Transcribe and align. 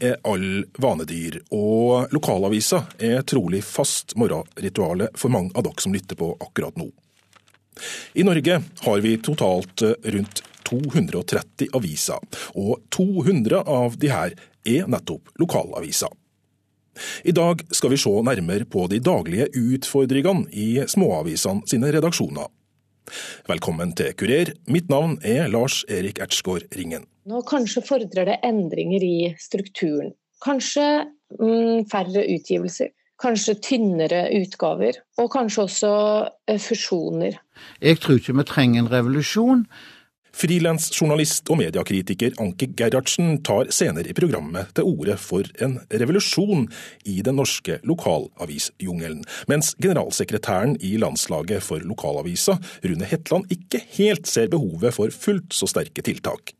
Er 0.00 0.18
alle 0.28 0.66
vanedyr, 0.76 1.38
og 1.56 2.12
lokalavisa 2.12 2.82
er 2.98 3.22
trolig 3.28 3.62
fast 3.64 4.16
morgenritualet 4.18 5.16
for 5.16 5.32
mange 5.32 5.54
av 5.56 5.64
dere 5.64 5.84
som 5.84 5.94
lytter 5.94 6.18
på 6.18 6.34
akkurat 6.40 6.76
nå. 6.76 6.90
I 8.16 8.24
Norge 8.24 8.60
har 8.84 9.00
vi 9.04 9.16
totalt 9.24 9.82
rundt 9.84 10.42
230 10.68 11.72
aviser, 11.76 12.20
og 12.54 12.82
200 12.92 13.62
av 13.62 13.96
de 14.00 14.12
her 14.12 14.36
er 14.66 14.88
nettopp 14.90 15.32
lokalaviser. 15.40 16.12
I 17.28 17.32
dag 17.36 17.60
skal 17.70 17.92
vi 17.92 18.00
se 18.00 18.12
nærmere 18.24 18.64
på 18.64 18.86
de 18.88 19.00
daglige 19.04 19.50
utfordringene 19.52 20.48
i 20.52 20.68
småavisene 20.88 21.68
sine 21.68 21.92
redaksjoner. 21.92 22.48
Velkommen 23.46 23.92
til 23.94 24.16
Kurer. 24.18 24.54
Mitt 24.66 24.88
navn 24.90 25.18
er 25.22 25.46
Lars 25.52 25.84
Erik 25.92 26.18
Ertsgaard 26.24 26.66
Ringen. 26.74 27.04
Nå 27.26 27.40
kanskje 27.42 27.82
fordrer 27.82 28.28
det 28.28 28.36
endringer 28.46 29.02
i 29.02 29.16
strukturen. 29.42 30.12
Kanskje 30.44 30.84
mm, 31.40 31.88
færre 31.90 32.22
utgivelser. 32.22 32.92
Kanskje 33.18 33.56
tynnere 33.64 34.28
utgaver. 34.36 35.00
Og 35.18 35.32
kanskje 35.32 35.64
også 35.64 35.90
eh, 36.46 36.60
fusjoner. 36.62 37.40
Jeg 37.82 37.98
tror 37.98 38.20
ikke 38.20 38.36
vi 38.36 38.44
trenger 38.46 38.84
en 38.84 38.90
revolusjon. 38.92 39.64
Frilansjournalist 40.36 41.48
og 41.50 41.58
mediekritiker 41.62 42.36
Anke 42.44 42.68
Gerhardsen 42.76 43.40
tar 43.46 43.72
senere 43.72 44.12
i 44.12 44.14
programmet 44.14 44.68
til 44.76 44.86
orde 44.90 45.16
for 45.18 45.48
en 45.64 45.78
revolusjon 45.88 46.66
i 47.08 47.22
den 47.24 47.38
norske 47.40 47.78
lokalavisjungelen, 47.88 49.24
mens 49.48 49.72
generalsekretæren 49.80 50.76
i 50.84 50.92
Landslaget 51.00 51.64
for 51.64 51.80
lokalavisa, 51.80 52.58
Rune 52.84 53.08
Hetland, 53.08 53.48
ikke 53.48 53.80
helt 53.96 54.28
ser 54.28 54.52
behovet 54.52 54.94
for 54.94 55.10
fullt 55.24 55.56
så 55.56 55.72
sterke 55.72 56.04
tiltak. 56.04 56.52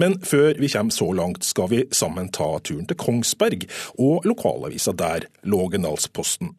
Men 0.00 0.18
før 0.24 0.54
vi 0.58 0.70
kommer 0.72 0.94
så 0.94 1.10
langt, 1.12 1.44
skal 1.44 1.70
vi 1.72 1.82
sammen 1.94 2.30
ta 2.34 2.54
turen 2.64 2.86
til 2.88 2.98
Kongsberg 2.98 3.68
og 3.98 4.26
lokalavisa 4.28 4.94
der, 4.96 5.28
Lågendalsposten. 5.42 6.54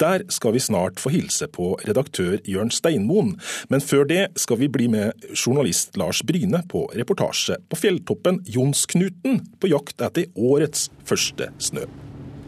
Der 0.00 0.22
skal 0.28 0.52
vi 0.52 0.60
snart 0.60 1.00
få 1.00 1.10
hilse 1.12 1.48
på 1.52 1.74
redaktør 1.88 2.38
Jørn 2.48 2.70
Steinmoen, 2.72 3.34
men 3.68 3.80
før 3.84 4.04
det 4.08 4.22
skal 4.40 4.60
vi 4.60 4.68
bli 4.72 4.88
med 4.92 5.26
journalist 5.32 5.96
Lars 5.96 6.22
Bryne 6.26 6.62
på 6.68 6.86
reportasje 6.96 7.58
på 7.70 7.80
fjelltoppen 7.80 8.42
Jonsknuten 8.48 9.42
på 9.60 9.72
jakt 9.72 10.00
etter 10.04 10.28
årets 10.36 10.90
første 11.04 11.50
snø. 11.58 11.86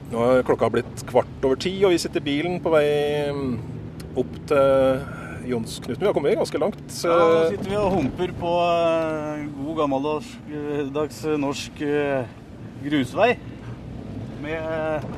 Nå 0.08 0.24
er 0.24 0.44
klokka 0.46 0.70
blitt 0.72 1.04
kvart 1.08 1.44
over 1.44 1.58
ti, 1.60 1.74
og 1.84 1.92
vi 1.92 2.00
sitter 2.00 2.22
i 2.22 2.28
bilen 2.30 2.60
på 2.64 2.72
vei 2.72 2.86
mm, 3.34 3.56
opp 4.20 4.38
til 4.48 5.02
Jonsknuten. 5.48 6.00
Vi 6.00 6.06
har 6.06 6.16
kommet 6.16 6.36
ganske 6.38 6.60
langt. 6.60 6.82
Ja, 7.04 7.14
nå 7.16 7.44
sitter 7.52 7.70
vi 7.70 7.78
og 7.80 7.94
humper 7.96 8.34
på 8.40 8.52
eh, 8.64 9.46
god 9.58 9.80
gammeldags 9.82 11.22
norsk 11.40 11.80
eh, 11.86 12.28
grusvei. 12.84 13.32
Med 14.44 15.08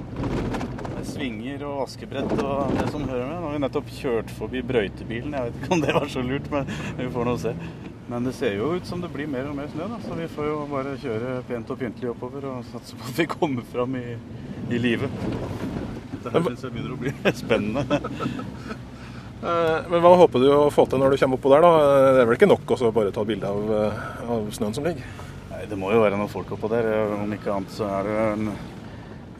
svinger 1.10 1.62
og 1.66 1.82
vaskebrett 1.82 2.32
og 2.38 2.74
det 2.76 2.88
som 2.92 3.04
hører 3.08 3.26
med. 3.26 3.36
Nå 3.40 3.48
har 3.48 3.56
vi 3.56 3.62
nettopp 3.64 3.92
kjørt 3.98 4.32
forbi 4.38 4.62
brøytebilen. 4.66 5.34
Jeg 5.36 5.48
vet 5.48 5.60
ikke 5.60 5.74
om 5.76 5.84
det 5.84 5.94
var 5.96 6.12
så 6.12 6.24
lurt, 6.24 6.50
men 6.52 6.68
vi 6.98 7.08
får 7.14 7.28
nå 7.28 7.36
se. 7.42 7.54
Men 8.10 8.26
det 8.26 8.34
ser 8.34 8.56
jo 8.58 8.72
ut 8.74 8.86
som 8.88 9.02
det 9.02 9.10
blir 9.12 9.28
mer 9.30 9.46
og 9.46 9.54
mer 9.54 9.68
snø, 9.70 9.86
da. 9.86 10.00
så 10.02 10.16
vi 10.18 10.26
får 10.32 10.48
jo 10.48 10.62
bare 10.70 10.96
kjøre 10.98 11.34
pent 11.46 11.68
og 11.70 11.78
pyntelig 11.78 12.10
oppover 12.10 12.46
og 12.50 12.64
satse 12.72 12.98
på 12.98 13.06
at 13.06 13.20
vi 13.20 13.26
kommer 13.30 13.66
fram 13.70 13.94
i, 14.00 14.16
i 14.70 14.80
live. 14.82 15.10
Dette 16.16 16.32
her 16.34 16.46
syns 16.48 16.64
jeg 16.66 16.74
begynner 16.74 16.96
å 16.96 17.00
bli 17.04 17.14
spennende. 17.44 18.00
Eh, 19.40 19.88
men 19.88 20.02
Hva 20.04 20.16
håper 20.20 20.42
du 20.42 20.50
å 20.52 20.70
få 20.72 20.84
til 20.88 21.00
når 21.00 21.14
du 21.14 21.22
kommer 21.22 21.40
oppå 21.40 21.54
der? 21.54 21.64
da? 21.64 21.70
Det 22.16 22.24
er 22.24 22.28
vel 22.28 22.36
ikke 22.36 22.50
nok 22.50 22.74
å 22.76 22.92
bare 22.92 23.14
ta 23.14 23.24
bilde 23.24 23.48
av, 23.48 23.70
eh, 23.76 24.02
av 24.36 24.50
snøen 24.52 24.74
som 24.76 24.84
ligger? 24.84 25.04
Nei, 25.50 25.64
Det 25.66 25.78
må 25.78 25.92
jo 25.92 26.02
være 26.02 26.18
noen 26.18 26.28
folk 26.28 26.50
oppå 26.50 26.68
der. 26.68 26.90
Om 27.16 27.32
ikke 27.32 27.54
annet 27.54 27.72
så 27.72 27.88
er 27.88 28.04
det 28.04 28.18
en 28.34 28.52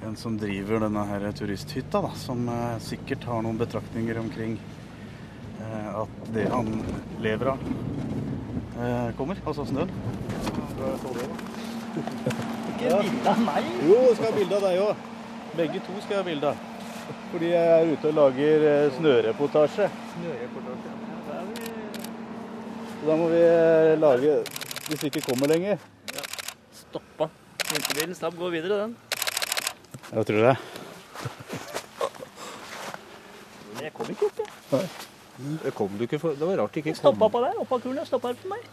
en 0.06 0.16
som 0.16 0.36
driver 0.38 0.80
denne 0.80 1.02
her 1.06 1.24
turisthytta, 1.36 2.00
da, 2.02 2.10
som 2.16 2.48
eh, 2.48 2.78
sikkert 2.82 3.24
har 3.28 3.42
noen 3.44 3.58
betraktninger 3.60 4.18
omkring 4.18 4.56
eh, 5.60 5.90
at 6.02 6.30
det 6.34 6.46
han 6.50 6.70
lever 7.20 7.52
av, 7.52 7.66
eh, 8.80 9.10
kommer. 9.18 9.40
Altså 9.44 9.66
snøen. 9.68 9.92
Ikke 12.72 12.96
bilde 13.04 13.34
av 13.34 13.44
meg? 13.44 13.70
Jo, 13.84 14.00
skal 14.16 14.30
ha 14.30 14.34
bilde 14.38 14.58
av 14.60 14.66
deg 14.68 14.82
òg. 14.86 15.06
Begge 15.60 15.84
to 15.84 16.00
skal 16.06 16.22
ha 16.22 16.26
bilde 16.30 16.54
av. 16.54 16.69
Fordi 17.30 17.50
jeg 17.52 17.66
er 17.80 17.92
ute 17.92 18.08
og 18.10 18.14
lager 18.14 18.90
snøreportasje. 18.96 19.90
snøreportasje. 20.14 20.96
Så 23.00 23.06
Da 23.06 23.16
må 23.16 23.28
vi 23.32 23.38
eh, 23.40 23.98
lage 24.00 24.32
Hvis 24.88 25.02
vi 25.02 25.06
ikke 25.12 25.20
kommer 25.30 25.46
lenger. 25.48 25.78
Ja. 26.14 26.24
Stoppa. 26.74 27.28
Vinterbilen 27.70 28.14
snabb 28.14 28.36
går 28.38 28.50
videre, 28.50 28.82
den. 28.82 28.96
Jeg 30.12 30.26
tror 30.26 30.42
det. 30.48 30.56
Men 33.74 33.84
jeg 33.84 33.92
kom 33.94 34.10
ikke 34.10 34.26
opp, 34.26 34.42
jeg. 34.42 34.50
Nei. 34.72 34.84
Det 35.64 35.74
kom 35.74 35.94
du 35.96 36.02
ikke 36.04 36.18
for. 36.20 36.34
Det 36.36 36.48
var 36.48 36.58
rart 36.60 36.76
ikke 36.76 36.90
kom. 36.90 36.98
Stoppa 36.98 37.28
på 37.28 37.44
der. 37.46 37.60
Oppå 37.62 37.78
kulen 37.78 38.06
Stoppa 38.06 38.34
for 38.34 38.50
meg. 38.50 38.66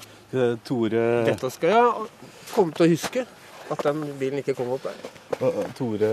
Tore 0.67 1.03
Dette 1.29 1.51
skal 1.53 1.69
jeg 1.71 2.09
komme 2.55 2.73
til 2.75 2.87
å 2.87 2.89
huske. 2.91 3.27
At 3.71 3.83
den 3.85 4.01
bilen 4.19 4.41
ikke 4.41 4.55
kom 4.57 4.73
opp 4.75 4.83
der. 4.89 4.97
Tore 5.77 6.09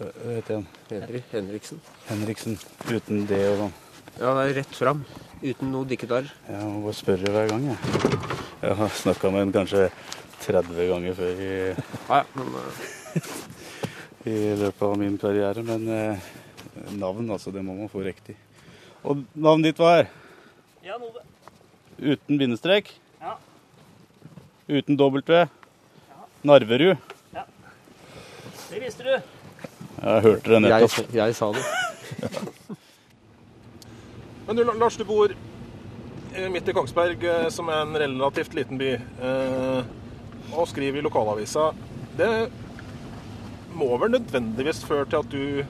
Hva 0.00 0.32
heter 0.32 0.54
han? 0.56 0.66
Henry 0.88 1.20
Henriksen. 1.28 1.80
Henriksen. 2.08 2.54
Uten 2.88 3.26
det 3.28 3.40
og 3.50 3.58
sånn. 3.58 3.72
Ja, 4.14 4.30
det 4.32 4.44
er 4.46 4.54
rett 4.62 4.76
fram. 4.78 5.02
Uten 5.42 5.72
noe 5.74 5.88
dikketar. 5.88 6.28
Jeg 6.48 6.68
må 6.70 6.78
bare 6.86 6.96
spørre 6.96 7.32
hver 7.34 7.50
gang, 7.50 7.66
jeg. 7.68 8.20
Jeg 8.62 8.76
har 8.78 8.94
snakka 8.96 9.30
med 9.34 9.42
en 9.44 9.52
kanskje 9.58 9.82
30 10.46 10.88
ganger 10.88 11.18
før 11.18 11.42
i 11.44 11.50
Ja, 11.52 12.16
ja, 12.16 12.22
men 12.32 12.48
uh... 12.56 12.86
i 14.30 14.36
løpet 14.62 14.84
av 14.86 14.94
min 15.02 15.18
karriere. 15.20 15.64
Men 15.68 15.84
eh, 15.92 16.30
navn, 16.96 17.28
altså, 17.36 17.52
det 17.52 17.64
må 17.66 17.76
man 17.76 17.92
få 17.92 18.04
riktig. 18.06 18.38
Og 19.04 19.20
navnet 19.34 19.68
ditt 19.70 19.82
hva 19.82 19.98
er? 19.98 20.08
Jan 20.86 21.04
Ove. 21.04 21.26
Uten 22.00 22.40
bindestrek? 22.40 22.88
Ja. 23.20 23.36
Uten 24.64 24.96
W? 24.96 25.20
Ja. 25.28 26.24
Narverud? 26.48 27.12
Ja. 27.36 27.44
Det 28.70 28.80
visste 28.86 29.04
du. 29.04 29.29
Jeg 30.00 30.24
hørte 30.24 30.54
det 30.54 30.62
nettopp. 30.64 31.12
Jeg, 31.12 31.20
jeg 31.20 31.36
sa 31.36 31.52
det. 31.52 31.64
Men 34.46 34.56
du, 34.56 34.64
Lars, 34.64 34.96
du 34.96 35.04
bor 35.06 35.34
midt 36.50 36.68
i 36.68 36.72
Kongsberg, 36.72 37.24
eh, 37.24 37.48
som 37.48 37.68
er 37.68 37.84
en 37.84 37.96
relativt 37.98 38.54
liten 38.54 38.78
by, 38.78 38.92
eh, 38.94 39.82
og 40.52 40.68
skriver 40.68 40.98
i 40.98 41.02
lokalavisa. 41.04 41.72
Det 42.16 42.50
må 43.74 43.96
vel 43.98 44.10
nødvendigvis 44.16 44.84
føre 44.86 45.06
til 45.10 45.18
at 45.20 45.30
du 45.30 45.64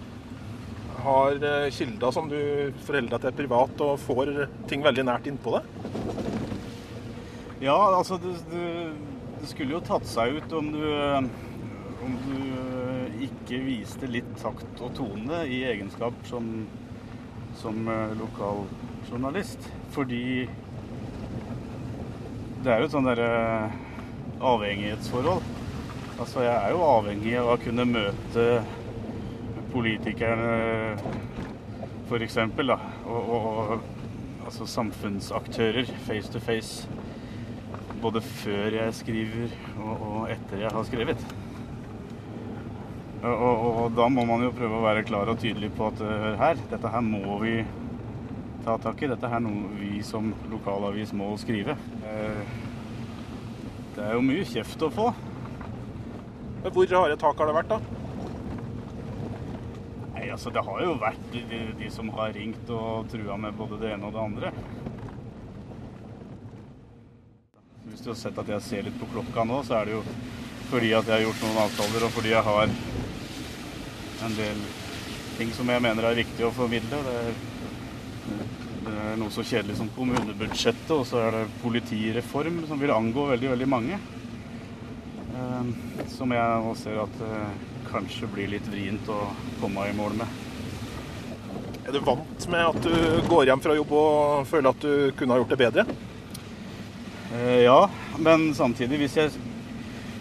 har 1.05 1.31
eh, 1.37 1.71
kilder 1.73 2.11
som 2.13 2.29
du 2.29 2.73
forholder 2.87 3.17
deg 3.17 3.21
til 3.27 3.39
privat, 3.43 3.85
og 3.85 4.01
får 4.05 4.27
ting 4.69 4.85
veldig 4.85 5.05
nært 5.09 5.27
innpå 5.31 5.51
deg? 5.57 5.63
Ja, 7.61 7.77
altså 7.97 8.15
det, 8.21 8.35
det, 8.53 8.67
det, 9.41 9.49
skulle 9.51 9.77
jo 9.77 9.85
tatt 9.85 10.07
seg 10.09 10.27
ut 10.41 10.53
om 10.57 10.67
du, 10.73 10.85
om 12.05 12.13
du 12.25 12.37
ikke 13.51 13.67
viste 13.67 14.07
litt 14.07 14.29
takt 14.39 14.79
og 14.79 14.93
tone 14.95 15.41
i 15.51 15.65
egenskap 15.67 16.15
som, 16.29 16.45
som 17.59 17.89
eh, 17.91 18.13
lokaljournalist. 18.21 19.67
Fordi 19.91 20.47
det 22.63 22.71
er 22.71 22.79
jo 22.79 22.87
et 22.87 22.95
sånn 22.95 23.09
derre 23.09 23.33
avhengighetsforhold. 24.39 25.43
Altså, 26.21 26.45
jeg 26.45 26.55
er 26.55 26.77
jo 26.77 26.87
avhengig 26.87 27.35
av 27.41 27.51
å 27.57 27.59
kunne 27.65 27.89
møte 27.91 28.47
politikerne, 29.75 30.55
f.eks. 32.07 32.39
Og, 32.55 33.35
og 33.35 33.77
altså 34.47 34.71
samfunnsaktører 34.79 35.91
face 36.07 36.31
to 36.31 36.47
face. 36.47 36.87
Både 38.01 38.23
før 38.23 38.79
jeg 38.79 38.99
skriver 39.03 39.63
og, 39.81 39.95
og 39.99 40.35
etter 40.39 40.69
jeg 40.69 40.77
har 40.79 40.87
skrevet. 40.87 41.31
Og, 43.21 43.35
og, 43.37 43.65
og, 43.69 43.87
da 43.93 44.07
må 44.09 44.25
man 44.25 44.41
jo 44.47 44.53
prøve 44.57 44.79
å 44.79 44.85
være 44.87 45.05
klar 45.05 45.29
og 45.29 45.41
tydelig 45.43 45.69
på 45.77 45.91
at 45.91 45.99
hør 46.01 46.39
her, 46.41 46.61
dette 46.71 46.89
her 46.89 47.03
må 47.05 47.37
vi 47.43 47.59
ta 48.65 48.79
tak 48.81 49.03
i. 49.05 49.11
Dette 49.11 49.29
er 49.29 49.43
noe 49.45 49.69
vi 49.77 50.01
som 50.05 50.31
lokalavis 50.49 51.13
må 51.17 51.29
skrive. 51.41 51.77
Uh, 52.01 52.41
det 53.97 54.07
er 54.07 54.17
jo 54.17 54.25
mye 54.25 54.47
kjeft 54.49 54.87
å 54.87 54.89
få. 54.95 55.11
Men 56.63 56.73
hvor 56.73 56.95
harde 56.97 57.19
tak 57.21 57.43
har 57.43 57.51
det 57.51 57.57
vært, 57.59 57.75
da? 57.75 57.79
Nei, 60.15 60.27
altså 60.33 60.53
Det 60.53 60.65
har 60.65 60.81
jo 60.85 60.97
vært 61.01 61.29
de, 61.35 61.45
de, 61.53 61.61
de 61.77 61.91
som 61.93 62.09
har 62.17 62.33
ringt 62.37 62.73
og 62.73 63.09
trua 63.13 63.37
med 63.41 63.57
både 63.57 63.83
det 63.83 63.93
ene 63.99 64.09
og 64.09 64.17
det 64.17 64.25
andre. 64.25 64.55
Hvis 67.91 68.01
du 68.01 68.11
har 68.15 68.21
sett 68.23 68.41
at 68.41 68.49
jeg 68.57 68.65
ser 68.65 68.89
litt 68.89 68.97
på 69.01 69.09
klokka 69.13 69.45
nå, 69.45 69.61
så 69.69 69.81
er 69.81 69.91
det 69.91 69.99
jo 69.99 70.03
fordi 70.71 70.93
at 70.95 71.09
jeg 71.09 71.17
har 71.17 71.25
gjort 71.27 71.41
noen 71.45 71.63
avtaler, 71.67 72.05
og 72.07 72.13
fordi 72.15 72.33
jeg 72.33 72.47
har 72.47 72.75
en 74.25 74.37
del 74.37 74.61
ting 75.39 75.53
som 75.57 75.69
jeg 75.73 75.83
mener 75.83 76.07
er 76.07 76.19
viktig 76.21 76.45
å 76.47 76.53
formidle. 76.55 77.01
Det 77.07 77.17
er, 77.23 77.31
det 78.85 78.95
er 79.07 79.19
noe 79.21 79.33
så 79.33 79.45
kjedelig 79.47 79.79
som 79.79 79.91
kommunebudsjettet, 79.97 80.93
og 80.97 81.07
så 81.09 81.23
er 81.25 81.39
det 81.39 81.47
politireform, 81.63 82.63
som 82.69 82.81
vil 82.81 82.93
angå 82.95 83.31
veldig, 83.33 83.53
veldig 83.55 83.69
mange. 83.71 84.01
Eh, 85.31 85.73
som 86.13 86.37
jeg 86.37 86.63
nå 86.67 86.77
ser 86.79 87.01
at 87.07 87.19
det 87.23 87.41
kanskje 87.91 88.29
blir 88.31 88.53
litt 88.53 88.69
vrient 88.71 89.09
å 89.11 89.23
komme 89.63 89.89
i 89.89 89.97
mål 89.97 90.21
med. 90.21 90.39
Er 91.89 91.97
du 91.97 92.05
vant 92.07 92.45
med 92.53 92.67
at 92.67 92.85
du 92.85 93.27
går 93.27 93.49
hjem 93.51 93.63
fra 93.65 93.75
jobb 93.75 93.93
og 93.99 94.45
føler 94.47 94.71
at 94.71 94.85
du 94.85 94.93
kunne 95.19 95.35
ha 95.35 95.41
gjort 95.41 95.55
det 95.55 95.63
bedre? 95.65 95.87
Eh, 97.35 97.63
ja, 97.65 97.81
men 98.19 98.51
samtidig, 98.55 99.01
hvis 99.01 99.17
jeg, 99.17 99.33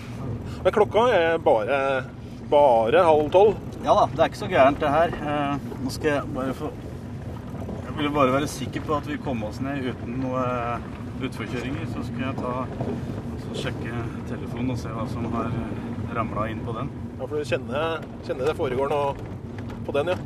Men 0.64 0.74
klokka 0.74 1.04
er 1.12 1.38
bare, 1.44 1.78
bare 2.50 3.04
halv 3.04 3.30
tolv. 3.34 3.58
Ja 3.84 3.96
da, 3.98 4.06
det 4.08 4.22
er 4.22 4.30
ikke 4.32 4.40
så 4.40 4.48
gærent 4.48 4.80
det 4.80 4.92
her. 4.94 5.14
Eh, 5.20 5.70
nå 5.84 5.92
skal 5.92 6.10
jeg 6.14 6.34
bare 6.36 6.56
få 6.56 6.72
Jeg 7.84 7.96
ville 7.98 8.14
bare 8.14 8.32
være 8.34 8.48
sikker 8.50 8.82
på 8.82 8.96
at 8.96 9.06
vi 9.06 9.20
kom 9.22 9.44
oss 9.46 9.60
ned 9.62 9.84
uten 9.86 10.16
noe 10.24 10.44
utforkjøringer. 11.22 11.84
Så 11.92 12.06
skal 12.08 12.24
jeg 12.26 12.38
ta 12.40 12.54
så 13.44 13.60
sjekke 13.66 14.00
telefonen 14.30 14.72
og 14.74 14.80
se 14.80 14.90
hva 14.90 15.04
som 15.12 15.28
har 15.36 15.52
ramla 16.16 16.48
inn 16.50 16.64
på 16.64 16.74
den. 16.74 16.90
Ja, 17.18 17.26
for 17.28 17.36
du 17.36 17.46
kjenner, 17.46 18.08
kjenner 18.26 18.50
det 18.50 18.56
foregår 18.58 18.90
noe 18.90 19.14
på 19.84 19.94
den, 19.94 20.10
ja. 20.14 20.18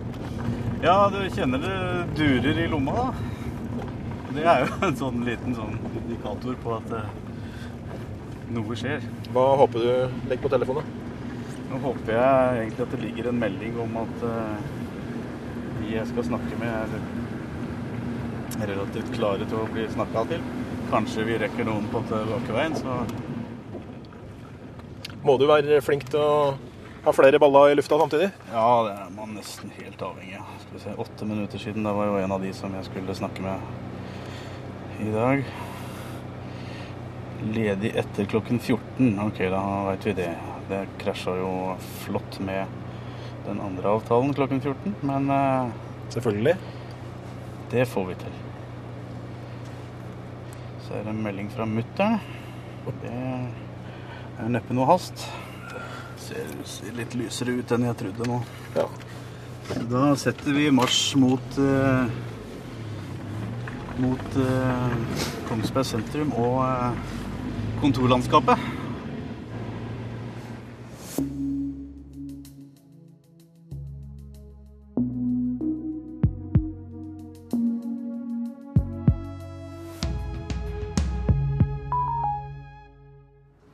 Ja, 0.79 0.97
du 1.11 1.19
kjenner 1.35 1.61
det 1.61 1.77
durer 2.17 2.63
i 2.63 2.69
lomma, 2.71 2.95
da. 2.95 3.28
Det 4.39 4.47
er 4.47 4.65
jo 4.65 4.75
en 4.87 4.97
sånn 4.99 5.25
liten 5.27 5.55
sånn 5.57 5.77
indikator 5.99 6.57
på 6.63 6.75
at 6.77 6.93
eh, 6.95 7.09
noe 8.55 8.77
skjer. 8.79 9.03
Hva 9.35 9.47
håper 9.63 9.83
du 9.83 10.29
legger 10.31 10.45
på 10.45 10.53
telefonen? 10.53 10.91
Nå 11.69 11.81
håper 11.83 12.15
jeg 12.15 12.61
egentlig 12.63 12.85
at 12.87 12.93
det 12.95 13.01
ligger 13.03 13.29
en 13.33 13.41
melding 13.43 13.81
om 13.83 13.99
at 14.05 14.23
eh, 14.29 14.69
de 15.81 15.91
jeg 15.97 16.07
skal 16.13 16.29
snakke 16.31 16.61
med, 16.61 16.95
er 18.59 18.71
relativt 18.73 19.11
klare 19.15 19.45
til 19.49 19.59
å 19.61 19.67
bli 19.75 19.85
snakka 19.93 20.25
til. 20.31 20.47
Kanskje 20.89 21.27
vi 21.29 21.37
rekker 21.43 21.67
noen 21.69 21.91
på 21.93 22.01
tilbakeveien, 22.09 22.79
så 22.79 23.03
Må 25.27 25.35
du 25.37 25.45
være 25.51 25.81
flink 25.85 26.07
til 26.09 26.23
å 26.23 26.55
ha 27.05 27.13
flere 27.13 27.41
baller 27.43 27.73
i 27.73 27.77
lufta 27.77 27.99
samtidig? 28.01 28.31
ja, 28.53 28.69
det 28.87 28.95
er 28.95 29.11
man 29.17 29.35
nesten 29.37 29.71
helt 29.77 30.01
avhengig 30.03 30.39
av. 30.39 30.55
Skal 30.63 30.79
vi 30.79 30.83
se, 30.87 30.95
åtte 31.05 31.27
minutter 31.29 31.59
siden, 31.61 31.85
da 31.85 31.93
var 31.93 32.07
jo 32.09 32.17
en 32.23 32.33
av 32.39 32.43
de 32.43 32.53
som 32.57 32.73
jeg 32.75 32.87
skulle 32.89 33.15
snakke 33.19 33.45
med 33.45 33.59
i 35.01 35.11
dag. 35.11 35.45
Ledig 37.55 37.93
etter 37.97 38.25
klokken 38.25 38.59
14. 38.59 39.19
Ok, 39.21 39.39
da 39.51 39.63
veit 39.87 40.07
vi 40.07 40.15
det. 40.19 40.33
Det 40.69 40.81
krasja 41.01 41.37
jo 41.39 41.53
flott 42.03 42.41
med 42.45 42.67
den 43.47 43.61
andre 43.65 43.95
avtalen 43.97 44.35
klokken 44.37 44.61
14, 44.61 44.95
men 45.09 45.31
uh, 45.31 45.71
Selvfølgelig. 46.13 46.57
det 47.71 47.87
får 47.89 48.07
vi 48.11 48.15
til. 48.15 48.37
Så 50.87 50.95
er 50.99 51.05
det 51.07 51.15
en 51.15 51.23
melding 51.23 51.51
fra 51.53 51.67
mutter'n. 51.69 52.19
Det 53.03 53.13
er 53.13 54.49
neppe 54.53 54.75
noe 54.77 54.89
hast. 54.89 55.27
Ser, 56.21 56.49
ser 56.69 56.97
litt 56.97 57.15
lysere 57.17 57.55
ut 57.57 57.73
enn 57.77 57.87
jeg 57.89 58.01
trodde 58.03 58.29
nå. 58.29 58.41
Ja. 58.77 58.89
Da 59.89 60.05
setter 60.17 60.57
vi 60.57 60.71
marsj 60.73 61.19
mot 61.21 61.59
eh, 61.61 62.09
mot 64.03 64.37
eh, 64.39 64.99
Kongsberg 65.49 65.87
sentrum 65.87 66.33
og 66.39 66.61
eh, 66.65 67.17
kontorlandskapet. 67.83 68.69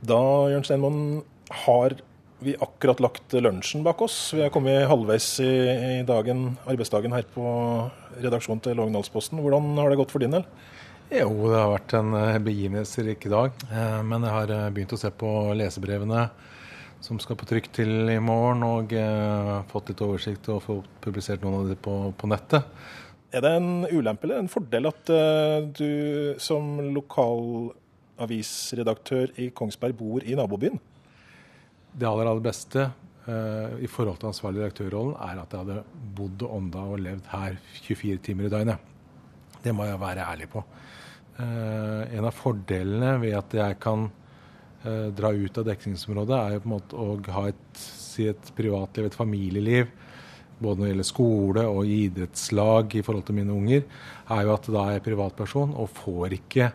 Da, 0.04 0.20
Jørn 0.52 0.64
Steinmann, 0.66 1.22
har 1.64 1.96
vi 2.38 2.56
akkurat 2.60 3.00
lagt 3.00 3.32
lunsjen 3.32 3.82
bak 3.84 4.02
oss. 4.04 4.34
Vi 4.34 4.42
er 4.44 4.50
kommet 4.52 4.88
halvveis 4.90 5.40
i, 5.40 6.02
dagen, 6.06 6.56
arbeidsdagen 6.66 7.12
her 7.14 7.22
på 7.34 7.44
redaksjonen 8.20 8.60
til 8.64 8.76
Lågendalsposten. 8.78 9.40
Hvordan 9.40 9.78
har 9.80 9.88
det 9.90 9.98
gått 10.00 10.12
for 10.14 10.20
din 10.24 10.36
del? 10.36 10.44
Jo, 11.12 11.28
det 11.50 11.58
har 11.60 11.68
vært 11.70 11.92
en 11.98 12.14
eh, 12.16 12.38
begivenhetsrik 12.42 13.26
dag. 13.30 13.50
Eh, 13.68 14.02
Men 14.02 14.22
jeg 14.24 14.32
har 14.34 14.50
eh, 14.50 14.70
begynt 14.74 14.92
å 14.96 14.98
se 14.98 15.10
på 15.14 15.54
lesebrevene 15.54 16.28
som 17.04 17.18
skal 17.20 17.36
på 17.36 17.44
trykk 17.46 17.68
til 17.76 18.08
i 18.08 18.16
morgen, 18.16 18.62
og 18.64 18.88
fått 19.68 19.88
litt 19.90 20.00
oversikt 20.06 20.48
og 20.48 20.62
fått 20.64 20.88
publisert 21.04 21.42
noen 21.44 21.58
av 21.58 21.68
dem 21.68 21.76
på, 21.84 21.94
på 22.16 22.24
nettet. 22.32 22.64
Er 23.28 23.44
det 23.44 23.52
en 23.58 23.84
ulempe 23.90 24.24
eller 24.24 24.40
en 24.40 24.48
fordel 24.48 24.88
at 24.88 25.04
du 25.76 25.92
som 26.40 26.80
lokalavisredaktør 26.96 29.36
i 29.36 29.52
Kongsberg 29.52 29.92
bor 30.00 30.24
i 30.24 30.32
nabobyen? 30.40 30.80
Det 31.94 32.06
aller, 32.08 32.26
aller 32.26 32.42
beste 32.42 32.82
eh, 32.82 33.76
i 33.86 33.88
forhold 33.90 34.18
til 34.18 34.32
ansvarlig 34.32 34.64
direktørrollen, 34.64 35.14
er 35.14 35.38
at 35.44 35.52
jeg 35.54 35.62
hadde 35.62 35.84
bodd 36.18 36.42
og 36.42 36.56
ånda 36.56 36.82
og 36.90 37.02
levd 37.04 37.28
her 37.30 37.58
24 37.84 38.22
timer 38.26 38.48
i 38.48 38.50
døgnet. 38.50 38.90
Det 39.62 39.72
må 39.72 39.86
jeg 39.86 40.00
være 40.02 40.26
ærlig 40.26 40.48
på. 40.50 40.64
Eh, 41.38 42.16
en 42.18 42.26
av 42.26 42.34
fordelene 42.34 43.12
ved 43.22 43.36
at 43.38 43.54
jeg 43.60 43.78
kan 43.82 44.08
eh, 44.08 45.06
dra 45.14 45.30
ut 45.30 45.62
av 45.62 45.68
dekningsområdet, 45.70 46.40
er 46.40 46.56
jo 46.56 46.64
på 46.64 46.70
en 46.70 46.74
måte 46.74 46.98
å 46.98 47.08
ha 47.36 47.46
et, 47.52 47.84
si 47.84 48.26
et 48.32 48.50
privatliv, 48.58 49.06
et 49.06 49.20
familieliv, 49.22 49.94
både 50.58 50.80
når 50.80 50.84
det 50.84 50.92
gjelder 50.92 51.10
skole 51.12 51.66
og 51.70 51.94
idrettslag 51.94 52.98
i 52.98 53.06
forhold 53.06 53.28
til 53.28 53.38
mine 53.38 53.54
unger, 53.54 53.86
er 54.34 54.44
jo 54.46 54.54
at 54.56 54.66
da 54.66 54.88
er 54.88 54.98
jeg 54.98 55.06
privatperson 55.12 55.78
og 55.78 55.90
får 55.94 56.40
ikke 56.40 56.72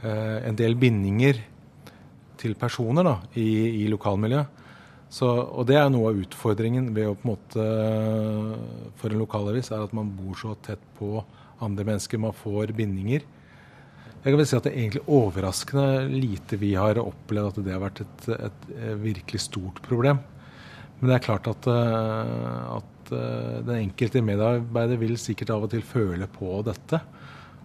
en 0.00 0.56
del 0.56 0.78
bindinger 0.80 1.42
til 2.40 2.56
personer 2.58 3.06
da, 3.06 3.18
i, 3.38 3.84
i 3.84 3.90
lokalmiljøet. 3.92 4.56
Så, 5.10 5.26
og 5.26 5.66
det 5.66 5.74
er 5.74 5.88
noe 5.90 6.12
av 6.12 6.18
utfordringen 6.22 6.92
ved 6.94 7.08
å 7.10 7.16
på 7.18 7.26
en 7.26 7.32
måte 7.32 7.64
for 9.00 9.10
en 9.10 9.18
lokalavis, 9.18 9.72
er 9.74 9.82
at 9.82 9.94
man 9.96 10.12
bor 10.14 10.38
så 10.38 10.54
tett 10.62 10.82
på 10.98 11.18
andre 11.60 11.86
mennesker. 11.88 12.20
Man 12.22 12.36
får 12.36 12.70
bindinger. 12.78 13.26
Jeg 14.20 14.28
kan 14.28 14.38
vel 14.38 14.46
si 14.46 14.56
at 14.58 14.66
det 14.68 14.74
er 14.74 14.82
egentlig 14.84 15.02
overraskende 15.16 16.04
lite 16.12 16.58
vi 16.60 16.74
har 16.76 17.00
opplevd 17.02 17.50
at 17.50 17.66
det 17.66 17.74
har 17.74 17.82
vært 17.82 18.02
et, 18.04 18.28
et, 18.36 18.68
et 18.76 19.02
virkelig 19.02 19.42
stort 19.48 19.80
problem. 19.82 20.20
Men 21.00 21.08
det 21.08 21.16
er 21.16 21.24
klart 21.24 21.48
at, 21.48 21.68
eh, 21.72 22.64
at 22.76 23.12
eh, 23.16 23.60
den 23.64 23.86
enkelte 23.86 24.22
medarbeider 24.24 25.00
vil 25.00 25.16
sikkert 25.18 25.54
av 25.54 25.64
og 25.64 25.72
til 25.72 25.82
føle 25.86 26.28
på 26.30 26.60
dette. 26.66 27.00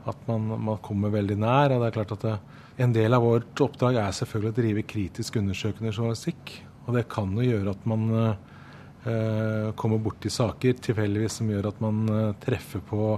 At 0.07 0.29
man, 0.29 0.47
man 0.69 0.79
kommer 0.85 1.11
veldig 1.13 1.37
nær. 1.43 1.75
og 1.75 1.83
det 1.83 1.89
er 1.91 1.97
klart 1.97 2.15
at 2.15 2.23
det, 2.23 2.37
En 2.77 2.91
del 2.93 3.13
av 3.15 3.23
vårt 3.23 3.61
oppdrag 3.63 3.95
er 4.01 4.15
selvfølgelig 4.15 4.51
å 4.51 4.57
drive 4.57 4.83
kritisk 4.89 5.37
undersøkende 5.39 5.93
journalistikk. 5.93 6.57
Og 6.85 6.97
det 6.97 7.05
kan 7.11 7.31
jo 7.37 7.45
gjøre 7.45 7.71
at 7.71 7.85
man 7.87 8.09
eh, 8.19 9.69
kommer 9.79 10.01
borti 10.03 10.31
saker 10.33 10.75
tilfeldigvis 10.83 11.39
som 11.39 11.49
gjør 11.49 11.69
at 11.71 11.79
man 11.83 12.03
eh, 12.11 12.33
treffer 12.43 12.83
på 12.83 13.15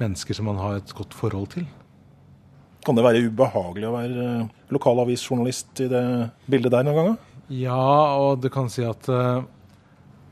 mennesker 0.00 0.38
som 0.38 0.48
man 0.48 0.60
har 0.62 0.80
et 0.80 0.94
godt 0.96 1.16
forhold 1.16 1.52
til. 1.58 1.68
Kan 2.86 2.96
det 2.96 3.04
være 3.04 3.26
ubehagelig 3.28 3.88
å 3.90 3.94
være 3.98 4.26
eh, 4.30 4.48
lokalavisjournalist 4.72 5.84
i 5.84 5.90
det 5.92 6.04
bildet 6.48 6.72
der 6.72 6.88
noen 6.88 7.00
ganger? 7.02 7.20
Ja, 7.52 8.16
og 8.22 8.40
du 8.40 8.48
kan 8.52 8.68
si 8.70 8.84
at 8.86 9.08
uh, 9.10 9.42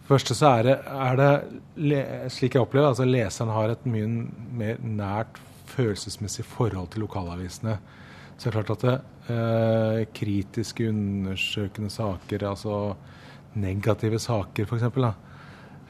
første 0.07 0.37
så 0.39 0.53
er 0.61 0.69
det, 0.69 0.75
er 0.87 1.17
det 1.19 2.03
slik 2.31 2.55
jeg 2.55 2.63
opplever 2.63 2.93
altså 2.93 3.09
leseren 3.09 3.51
har 3.51 3.73
et 3.73 3.89
mye 3.91 4.07
mer 4.55 4.79
nært 4.79 5.41
følelsesmessig 5.73 6.47
forhold 6.47 6.93
til 6.95 7.03
lokalavisene. 7.03 7.75
Så 8.39 8.47
det 8.47 8.53
er 8.53 8.59
klart 8.63 8.75
at 8.77 8.85
det, 8.87 8.97
eh, 9.35 10.03
kritiske, 10.15 10.89
undersøkende 10.93 11.91
saker, 11.91 12.45
altså 12.47 12.97
negative 13.59 14.21
saker 14.23 14.69
f.eks., 14.69 14.85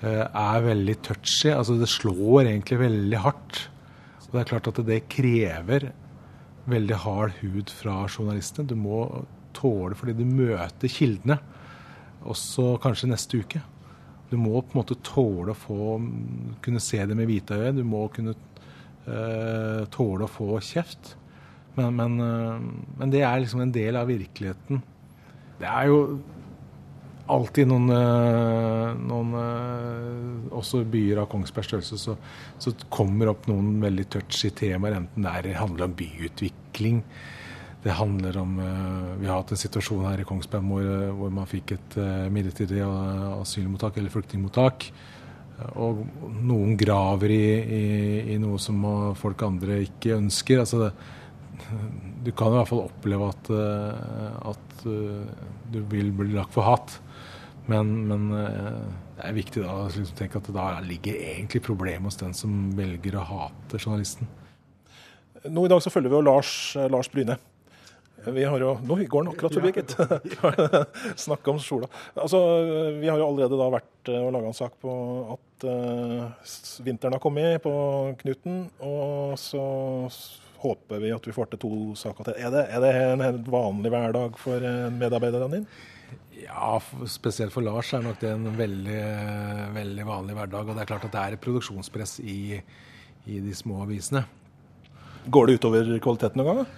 eh, 0.02 0.25
er 0.25 0.64
veldig 0.64 0.97
touchy. 1.05 1.52
Altså 1.52 1.76
det 1.78 1.90
slår 1.93 2.47
egentlig 2.47 2.78
veldig 2.81 3.19
hardt. 3.21 3.69
Og 4.25 4.33
det 4.33 4.40
er 4.40 4.50
klart 4.52 4.69
at 4.69 4.81
det 4.87 5.09
krever 5.12 5.90
veldig 6.69 6.97
hard 7.05 7.37
hud 7.43 7.71
fra 7.73 8.07
journalistene. 8.09 8.69
Du 8.69 8.76
må 8.76 9.25
tåle 9.57 9.97
fordi 9.99 10.17
du 10.17 10.25
møter 10.25 10.88
kildene 10.93 11.38
også 12.28 12.76
kanskje 12.83 13.11
neste 13.12 13.40
uke. 13.43 13.61
Du 14.28 14.37
må 14.37 14.61
på 14.61 14.75
en 14.75 14.81
måte 14.83 14.99
tåle 15.05 15.55
å 15.55 15.57
få 15.57 15.97
kunne 16.64 16.83
se 16.83 17.00
det 17.05 17.17
med 17.17 17.28
hvite 17.31 17.57
øyne. 17.57 17.78
Du 17.81 17.87
må 17.88 18.07
kunne 18.12 18.35
eh, 18.35 19.85
tåle 19.93 20.26
å 20.26 20.33
få 20.33 20.59
kjeft. 20.64 21.14
Men, 21.78 21.94
men, 21.94 22.18
eh, 22.20 22.58
men, 22.99 23.12
det 23.14 23.23
er 23.23 23.38
liksom 23.42 23.62
en 23.62 23.73
del 23.75 23.99
av 23.99 24.11
virkeligheten. 24.11 24.82
Det 25.58 25.68
er 25.68 25.88
jo 25.90 25.99
alltid 27.28 27.68
noen, 27.68 27.90
eh, 27.92 28.92
noen 29.04 29.35
eh, 29.37 30.54
Også 30.58 30.80
byer 30.90 31.20
av 31.23 31.28
Kongsbergs 31.30 31.68
størrelse 31.68 31.99
så, 32.00 32.14
så 32.58 32.73
kommer 32.90 33.30
opp 33.30 33.44
noen 33.50 33.76
veldig 33.82 34.06
touchy 34.11 34.50
temaer, 34.56 34.97
enten 34.99 35.26
det 35.44 35.58
handler 35.58 35.87
om 35.87 35.99
byutvikling. 35.99 37.02
Det 37.85 37.94
handler 37.94 38.40
om 38.40 38.56
Vi 39.20 39.28
har 39.28 39.37
hatt 39.37 39.52
en 39.54 39.61
situasjon 39.61 40.08
her 40.08 40.18
i 40.18 40.26
Kongsberg 40.26 40.64
hvor, 40.66 40.88
hvor 41.20 41.30
man 41.30 41.47
fikk 41.47 41.76
et 41.76 41.94
midlertidig 42.35 42.80
asylmottak 42.82 44.00
eller 44.00 44.11
flyktningmottak. 44.11 44.88
Og 45.78 46.02
noen 46.42 46.75
graver 46.80 47.30
i, 47.30 47.44
i, 47.78 47.85
i, 48.35 48.40
noe 48.42 48.58
som 48.62 48.82
folk 49.20 49.44
andre 49.47 49.78
ikke 49.85 50.16
ønsker. 50.16 50.64
Altså 50.64 50.82
det, 50.82 50.90
du 52.25 52.33
kan 52.33 52.53
i 52.53 52.59
hvert 52.59 52.71
fall 52.71 52.87
oppleve 52.87 53.29
at, 53.33 53.50
at 54.53 54.87
du 54.87 55.79
vil 55.93 56.12
bli 56.15 56.33
lagt 56.35 56.55
for 56.57 56.67
hat. 56.69 56.99
Men, 57.69 57.91
men 58.09 58.31
eh, 58.33 58.81
det 59.19 59.27
er 59.29 59.37
viktig 59.37 59.61
da, 59.61 59.75
å 59.77 59.88
liksom 59.93 60.17
tenke 60.17 60.41
at 60.41 60.49
da 60.57 60.71
ligger 60.81 61.19
egentlig 61.19 61.61
problemet 61.67 62.09
hos 62.09 62.17
den 62.21 62.33
som 62.37 62.71
velger 62.79 63.19
å 63.21 63.27
hate 63.29 63.81
journalisten. 63.81 64.31
Nå 65.45 65.67
I 65.67 65.71
dag 65.71 65.83
så 65.85 65.93
følger 65.93 66.15
vi 66.15 66.17
jo 66.17 66.25
Lars, 66.25 66.53
eh, 66.81 66.88
Lars 66.88 67.11
Bryne. 67.12 67.37
Vi 68.25 68.43
har 68.43 68.61
jo, 68.61 68.73
Nå 68.83 68.97
går 69.05 69.23
han 69.23 69.31
akkurat 69.31 69.55
forbi, 69.55 69.71
gitt. 69.77 69.93
Snakke 71.27 71.53
om 71.53 71.61
sola. 71.62 71.87
Altså, 72.17 72.41
vi 72.99 73.12
har 73.12 73.21
jo 73.21 73.29
allerede 73.29 73.61
da 73.61 73.69
vært 73.77 74.11
eh, 74.11 74.25
og 74.25 74.33
laga 74.35 74.49
en 74.49 74.57
sak 74.57 74.81
på 74.83 74.95
at 75.37 75.69
uh, 75.69 76.49
vinteren 76.85 77.15
har 77.15 77.23
kommet 77.23 77.62
på 77.62 77.73
Knuten. 78.25 78.65
Og 78.81 79.37
så 79.38 79.62
håper 80.62 81.03
vi 81.03 81.12
at 81.15 81.29
vi 81.29 81.35
får 81.35 81.53
til 81.53 81.62
to 81.62 81.75
saker 81.99 82.31
til. 82.31 82.41
Er 82.43 82.55
det, 82.55 82.65
er 82.75 82.83
det 82.83 82.91
en 83.05 83.25
helt 83.25 83.49
vanlig 83.53 83.93
hverdag 83.95 84.37
for 84.41 84.67
medarbeiderne 84.97 85.53
dine? 85.55 85.87
Ja, 86.38 86.77
spesielt 87.11 87.53
for 87.55 87.67
Lars 87.67 87.91
er 87.95 88.05
nok 88.05 88.21
det 88.23 88.31
en 88.31 88.47
veldig, 88.59 89.00
veldig 89.75 90.05
vanlig 90.07 90.37
hverdag. 90.38 90.69
Og 90.69 90.77
det 90.77 90.85
er 90.85 90.91
klart 90.91 91.07
at 91.09 91.15
det 91.15 91.23
er 91.23 91.37
et 91.37 91.43
produksjonspress 91.43 92.19
i, 92.23 92.61
i 93.27 93.41
de 93.43 93.55
små 93.57 93.83
avisene. 93.85 94.23
Går 95.29 95.49
det 95.49 95.59
utover 95.59 95.91
kvaliteten 96.03 96.41
noen 96.41 96.62
gang? 96.62 96.71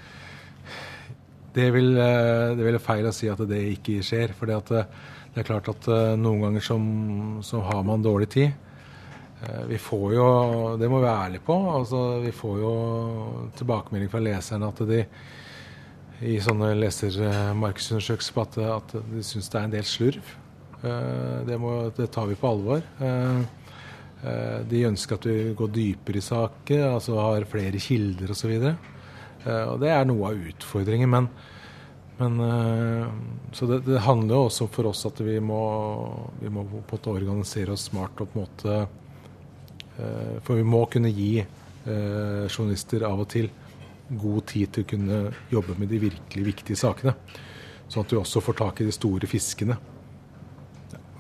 Det 1.55 1.67
vil, 1.75 1.93
eh, 1.99 2.57
det 2.57 2.67
vil 2.67 2.79
feil 2.83 3.09
å 3.11 3.15
si 3.15 3.29
at 3.31 3.43
det 3.51 3.61
ikke 3.75 4.01
skjer. 4.07 4.35
For 4.39 4.51
det, 4.51 4.85
er 5.37 5.47
klart 5.47 5.69
at 5.73 5.89
eh, 5.91 6.17
noen 6.19 6.45
ganger 6.47 6.65
som, 6.65 6.83
så 7.47 7.63
har 7.67 7.85
man 7.87 8.05
dårlig 8.07 8.31
tid. 8.33 8.70
Eh, 9.43 9.65
vi 9.67 9.79
får 9.79 10.15
jo, 10.15 10.27
det 10.77 10.89
må 10.89 11.01
vi 11.01 11.07
være 11.07 11.27
ærlige 11.27 11.45
på, 11.47 11.57
altså, 11.73 12.01
vi 12.21 12.33
får 12.35 12.59
jo 12.61 12.73
tilbakemelding 13.57 14.11
fra 14.13 14.21
leserne 14.25 14.69
at 14.69 14.83
de 14.91 15.05
i 16.29 16.35
sånne 16.45 16.75
lesermarkedsundersøkelser 16.77 18.37
på 18.37 18.45
at, 18.67 18.93
de 19.09 19.23
syns 19.25 19.49
det 19.49 19.57
er 19.57 19.69
en 19.69 19.73
del 19.73 19.87
slurv. 19.89 20.35
Eh, 20.83 21.39
det, 21.49 21.57
må, 21.61 21.73
det, 21.97 22.11
tar 22.13 22.29
vi 22.29 22.37
på 22.37 22.51
alvor. 22.51 22.85
Eh, 23.01 23.41
de 24.69 24.85
ønsker 24.85 25.17
at 25.17 25.31
vi 25.31 25.55
går 25.57 25.73
dypere 25.73 26.21
i 26.21 26.25
saker, 26.25 26.83
altså 26.91 27.17
har 27.17 27.49
flere 27.49 27.81
kilder 27.81 28.35
osv. 28.35 28.51
Det 29.41 29.89
er 29.89 30.05
noe 30.05 30.29
av 30.29 30.43
utfordringen. 30.51 31.09
Men, 31.09 31.31
men 32.19 32.37
så 33.57 33.65
det, 33.71 33.79
det, 33.87 34.03
handler 34.05 34.37
jo 34.37 34.51
også 34.51 34.69
for 34.69 34.91
oss 34.91 35.07
at 35.09 35.23
vi 35.25 35.39
må, 35.41 35.63
vi 36.37 36.53
må 36.53 36.67
organisere 37.01 37.73
oss 37.73 37.89
smart. 37.89 38.21
og 38.21 38.29
på 38.29 38.37
en 38.37 38.45
måte 38.45 38.77
For 40.47 40.59
vi 40.59 40.67
må 40.67 40.85
kunne 40.93 41.11
gi 41.13 41.33
journalister 41.85 43.05
av 43.09 43.23
og 43.23 43.29
til 43.33 43.49
god 44.11 44.47
tid 44.51 44.73
til 44.75 44.85
å 44.85 44.91
kunne 44.91 45.21
jobbe 45.53 45.77
med 45.79 45.91
de 45.91 46.01
virkelig 46.03 46.45
viktige 46.51 46.81
sakene. 46.81 47.15
Sånn 47.91 48.05
at 48.05 48.13
vi 48.13 48.19
også 48.21 48.43
får 48.43 48.59
tak 48.59 48.83
i 48.83 48.89
de 48.89 48.95
store 48.95 49.29
fiskene. 49.31 49.77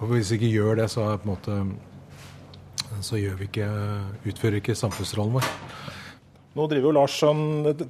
Og 0.00 0.12
Hvis 0.14 0.30
vi 0.32 0.38
ikke 0.38 0.52
gjør 0.54 0.80
det, 0.80 0.88
så, 0.90 1.06
måte, 1.28 1.56
så 3.04 3.18
gjør 3.20 3.36
vi 3.40 3.48
ikke, 3.50 3.68
utfører 4.24 4.56
vi 4.56 4.62
ikke 4.62 4.78
samfunnsrollen 4.78 5.36
vår. 5.36 5.48
Nå 6.58 6.64
driver 6.66 6.88
jo 6.88 6.94
Lars 6.96 7.14
sånn, 7.20 7.42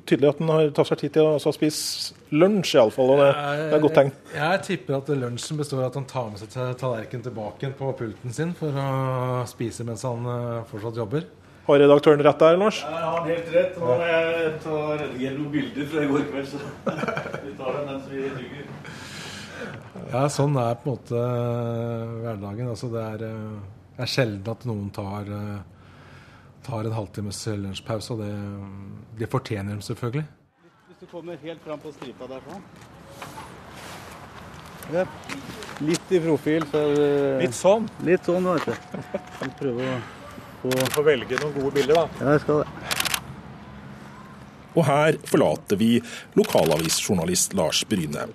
Tydelig 0.04 0.34
at 0.34 0.40
han 0.42 0.50
har 0.52 0.72
tatt 0.76 0.90
seg 0.90 0.98
tid 1.00 1.14
til 1.14 1.28
å 1.32 1.52
spise 1.56 2.16
lunsj, 2.36 2.74
iallfall. 2.76 3.14
Og 3.14 3.22
det, 3.22 3.28
det 3.70 3.76
er 3.78 3.84
godt 3.86 3.96
tegn. 3.96 4.10
Jeg, 4.34 4.40
jeg 4.42 4.62
tipper 4.66 4.98
at 4.98 5.12
lunsjen 5.22 5.60
består 5.60 5.80
av 5.80 5.86
at 5.88 5.96
han 5.96 6.08
tar 6.10 6.26
med 6.28 6.42
seg 6.42 6.52
tallerkenen 6.82 7.24
tilbake 7.24 7.72
på 7.78 7.92
pulten 7.96 8.36
sin 8.36 8.52
for 8.58 8.76
å 8.76 9.46
spise 9.48 9.86
mens 9.88 10.04
han 10.04 10.28
eh, 10.28 10.58
fortsatt 10.68 11.00
jobber. 11.00 11.24
Har 11.70 11.80
redaktøren 11.80 12.20
rett 12.26 12.40
der, 12.42 12.60
Lars? 12.60 12.82
Ja, 12.84 12.92
han 12.98 13.16
har 13.16 13.26
helt 13.30 13.50
rett. 13.54 13.80
Må 13.80 13.96
jeg 14.04 14.52
ta 14.64 14.78
noen 15.00 15.50
bilder 15.56 15.90
fra 15.94 16.04
i 16.04 16.12
går 16.12 16.28
kveld, 16.28 16.52
så 16.52 16.60
vi 17.46 17.56
tar 17.56 17.76
det 17.78 17.82
mens 17.88 18.08
vi 18.12 18.24
ligger. 18.26 18.70
Ja, 20.10 20.24
sånn 20.32 20.56
er 20.60 20.76
på 20.80 20.88
en 20.88 20.96
måte 20.98 21.20
eh, 21.24 22.16
hverdagen. 22.26 22.72
Altså, 22.74 22.92
det, 22.92 23.08
er, 23.16 23.28
eh, 23.30 23.84
det 23.96 24.04
er 24.04 24.16
sjelden 24.18 24.52
at 24.52 24.68
noen 24.68 24.88
tar, 24.92 25.36
tar 26.70 26.86
en 26.86 26.94
halvtimes 26.94 27.40
lunsjpause, 27.64 28.14
og 28.14 28.22
det, 28.22 28.30
det 29.18 29.28
fortjener 29.30 29.76
de 29.76 29.86
selvfølgelig. 29.88 30.24
Hvis 30.88 31.02
du 31.02 31.06
kommer 31.10 31.38
helt 31.42 31.62
fram 31.66 31.82
på 31.82 31.92
stripa 31.96 32.30
der 32.30 32.46
sånn. 32.46 32.64
Ja. 34.94 35.04
Litt 35.80 36.12
i 36.12 36.20
profil. 36.20 36.66
Så, 36.70 36.80
litt 37.40 37.56
sånn? 37.56 37.86
Litt 38.06 38.26
sånn, 38.28 38.48
vet 38.54 38.66
du. 38.68 39.52
Prøve 39.60 39.92
å 39.96 40.00
få 40.60 40.88
får 40.96 41.06
velge 41.06 41.38
noen 41.40 41.54
gode 41.56 41.76
bilder, 41.78 42.02
da. 42.02 42.08
Ja, 42.20 42.34
jeg 42.34 42.44
skal 42.44 42.64
det. 42.64 42.99
Og 44.74 44.84
her 44.86 45.18
forlater 45.26 45.78
vi 45.80 45.90
lokalavisjournalist 46.38 47.54
Lars 47.58 47.82
Bryne. 47.88 48.26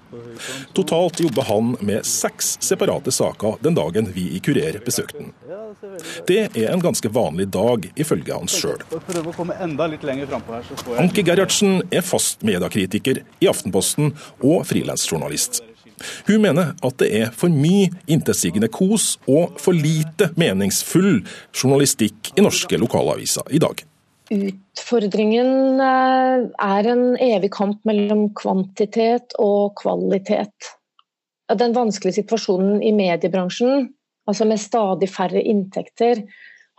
Totalt 0.75 1.19
jobber 1.23 1.47
han 1.47 1.75
med 1.85 2.05
seks 2.07 2.57
separate 2.63 3.13
saker 3.15 3.59
den 3.63 3.77
dagen 3.77 4.09
vi 4.15 4.27
i 4.35 4.41
Kurer 4.43 4.79
besøkte 4.85 5.23
den. 5.23 5.33
Det 6.27 6.41
er 6.47 6.71
en 6.71 6.83
ganske 6.83 7.09
vanlig 7.11 7.47
dag, 7.53 7.87
ifølge 7.95 8.33
han 8.33 8.49
sjøl. 8.51 8.81
Anke 10.97 11.23
Gerhardsen 11.25 11.79
er 11.91 12.03
fast 12.05 12.43
mediekritiker 12.47 13.23
i 13.39 13.49
Aftenposten 13.51 14.13
og 14.41 14.65
frilansjournalist. 14.69 15.63
Hun 16.27 16.41
mener 16.43 16.73
at 16.83 16.97
det 16.99 17.11
er 17.15 17.33
for 17.35 17.51
mye 17.51 17.87
intetsigende 18.11 18.67
kos 18.71 19.15
og 19.31 19.55
for 19.61 19.75
lite 19.75 20.31
meningsfull 20.39 21.21
journalistikk 21.55 22.33
i 22.35 22.43
norske 22.43 22.79
lokalaviser 22.81 23.47
i 23.55 23.61
dag. 23.63 23.85
Utfordringen 24.33 25.81
eh, 25.81 26.45
er 26.65 26.89
en 26.91 27.03
evig 27.21 27.51
kamp 27.53 27.83
mellom 27.85 28.27
kvantitet 28.37 29.35
og 29.41 29.75
kvalitet. 29.81 30.71
Den 31.53 31.75
vanskelige 31.77 32.23
situasjonen 32.23 32.81
i 32.81 32.93
mediebransjen, 32.95 33.91
altså 34.25 34.47
med 34.49 34.61
stadig 34.61 35.11
færre 35.13 35.41
inntekter, 35.41 36.23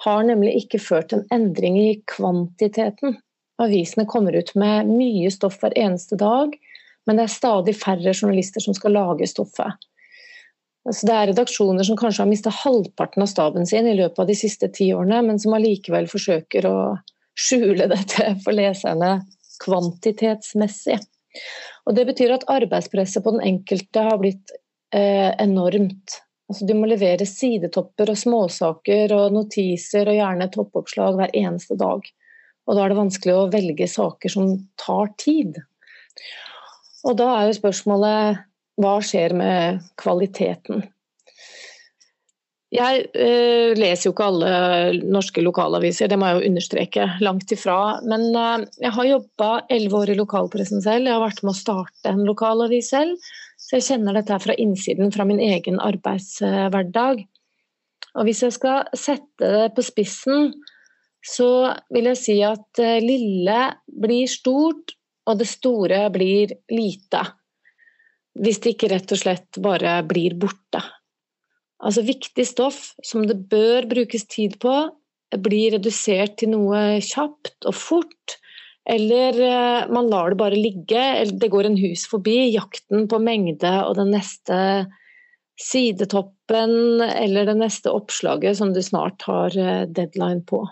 har 0.05 0.25
nemlig 0.27 0.57
ikke 0.65 0.83
ført 0.83 1.13
til 1.13 1.23
en 1.23 1.29
endring 1.33 1.79
i 1.81 1.93
kvantiteten. 2.11 3.17
Avisene 3.63 4.05
kommer 4.11 4.35
ut 4.37 4.51
med 4.59 4.91
mye 4.91 5.31
stoff 5.33 5.63
hver 5.63 5.77
eneste 5.79 6.19
dag 6.21 6.53
men 7.07 7.19
det 7.19 7.27
er 7.27 7.33
stadig 7.33 7.75
færre 7.79 8.15
journalister 8.15 8.63
som 8.63 8.75
skal 8.77 8.97
lage 8.97 9.29
stoffet. 9.31 9.79
Så 10.87 11.07
det 11.09 11.15
er 11.15 11.29
redaksjoner 11.33 11.87
som 11.87 11.99
kanskje 11.99 12.23
har 12.23 12.31
mista 12.31 12.53
halvparten 12.55 13.25
av 13.25 13.31
staben 13.31 13.67
sin 13.67 13.89
i 13.91 13.97
løpet 13.99 14.21
av 14.23 14.29
de 14.29 14.37
siste 14.39 14.69
ti 14.75 14.93
årene, 14.95 15.23
men 15.27 15.41
som 15.43 15.55
allikevel 15.57 16.07
forsøker 16.11 16.69
å 16.71 16.77
skjule 17.37 17.89
dette 17.91 18.33
for 18.45 18.57
leserne 18.57 19.21
kvantitetsmessig. 19.63 20.99
Og 21.87 21.95
Det 21.97 22.07
betyr 22.09 22.35
at 22.35 22.47
arbeidspresset 22.51 23.25
på 23.25 23.37
den 23.37 23.45
enkelte 23.55 24.05
har 24.09 24.19
blitt 24.21 24.55
eh, 24.95 25.33
enormt. 25.43 26.21
Altså, 26.49 26.67
du 26.67 26.75
må 26.79 26.89
levere 26.89 27.27
sidetopper 27.27 28.13
og 28.13 28.19
småsaker 28.21 29.15
og 29.17 29.35
notiser 29.35 30.09
og 30.09 30.19
gjerne 30.19 30.49
toppoppslag 30.55 31.19
hver 31.19 31.35
eneste 31.35 31.79
dag. 31.79 32.07
Og 32.67 32.75
Da 32.75 32.83
er 32.83 32.93
det 32.93 32.99
vanskelig 32.99 33.35
å 33.37 33.49
velge 33.53 33.89
saker 33.91 34.33
som 34.33 34.53
tar 34.81 35.13
tid. 35.23 35.59
Og 37.07 37.17
da 37.19 37.31
er 37.37 37.49
jo 37.49 37.59
spørsmålet 37.61 38.45
hva 38.83 38.97
skjer 39.05 39.35
med 39.37 39.85
kvaliteten? 40.01 40.83
Jeg 42.75 43.05
eh, 43.15 43.77
leser 43.79 44.09
jo 44.09 44.13
ikke 44.13 44.27
alle 44.27 44.55
norske 45.07 45.43
lokalaviser, 45.45 46.11
det 46.11 46.17
må 46.19 46.27
jeg 46.27 46.39
jo 46.41 46.49
understreke. 46.51 47.05
Langt 47.23 47.53
ifra. 47.55 47.79
Men 48.11 48.27
eh, 48.35 48.67
jeg 48.83 48.93
har 48.97 49.11
jobba 49.13 49.51
elleve 49.71 50.01
år 50.03 50.13
i 50.13 50.19
lokalpressen 50.19 50.83
selv. 50.83 51.07
Jeg 51.07 51.15
har 51.15 51.23
vært 51.23 51.45
med 51.47 51.55
å 51.55 51.61
starte 51.61 52.11
en 52.11 52.25
lokalavis 52.27 52.91
selv. 52.91 53.31
Så 53.57 53.79
jeg 53.79 53.87
kjenner 53.87 54.19
dette 54.19 54.39
fra 54.43 54.57
innsiden, 54.59 55.15
fra 55.15 55.25
min 55.29 55.41
egen 55.43 55.79
arbeidshverdag. 55.83 57.23
Og 58.17 58.27
hvis 58.27 58.43
jeg 58.43 58.57
skal 58.57 58.91
sette 58.99 59.53
det 59.53 59.71
på 59.77 59.85
spissen, 59.87 60.53
så 61.27 61.49
vil 61.95 62.11
jeg 62.13 62.21
si 62.21 62.37
at 62.47 62.83
eh, 62.83 62.99
lille 63.05 63.63
blir 63.87 64.27
stort, 64.31 64.95
og 65.27 65.39
det 65.41 65.49
store 65.51 66.05
blir 66.15 66.53
lite. 66.71 67.23
Hvis 68.37 68.61
det 68.63 68.75
ikke 68.75 68.91
rett 68.93 69.15
og 69.15 69.23
slett 69.23 69.59
bare 69.63 69.99
blir 70.07 70.37
borte. 70.39 70.83
Altså 71.85 72.05
viktig 72.07 72.47
stoff 72.49 72.95
som 73.05 73.27
det 73.29 73.37
bør 73.51 73.89
brukes 73.91 74.25
tid 74.33 74.57
på, 74.63 74.75
blir 75.43 75.75
redusert 75.75 76.39
til 76.41 76.55
noe 76.55 77.01
kjapt 77.05 77.67
og 77.69 77.77
fort. 77.77 78.37
Eller 78.87 79.41
eh, 79.43 79.89
man 79.93 80.09
lar 80.13 80.33
det 80.33 80.39
bare 80.41 80.59
ligge, 80.59 81.01
eller 81.01 81.37
det 81.43 81.51
går 81.53 81.69
en 81.69 81.81
hus 81.81 82.07
forbi. 82.09 82.39
Jakten 82.55 83.09
på 83.11 83.21
mengde 83.21 83.73
og 83.83 83.97
den 83.99 84.15
neste 84.15 84.87
sidetoppen 85.61 87.01
eller 87.01 87.49
det 87.49 87.57
neste 87.59 87.93
oppslaget 87.93 88.59
som 88.59 88.75
du 88.77 88.83
snart 88.85 89.25
har 89.29 89.57
eh, 89.59 89.85
deadline 89.89 90.45
på. 90.47 90.63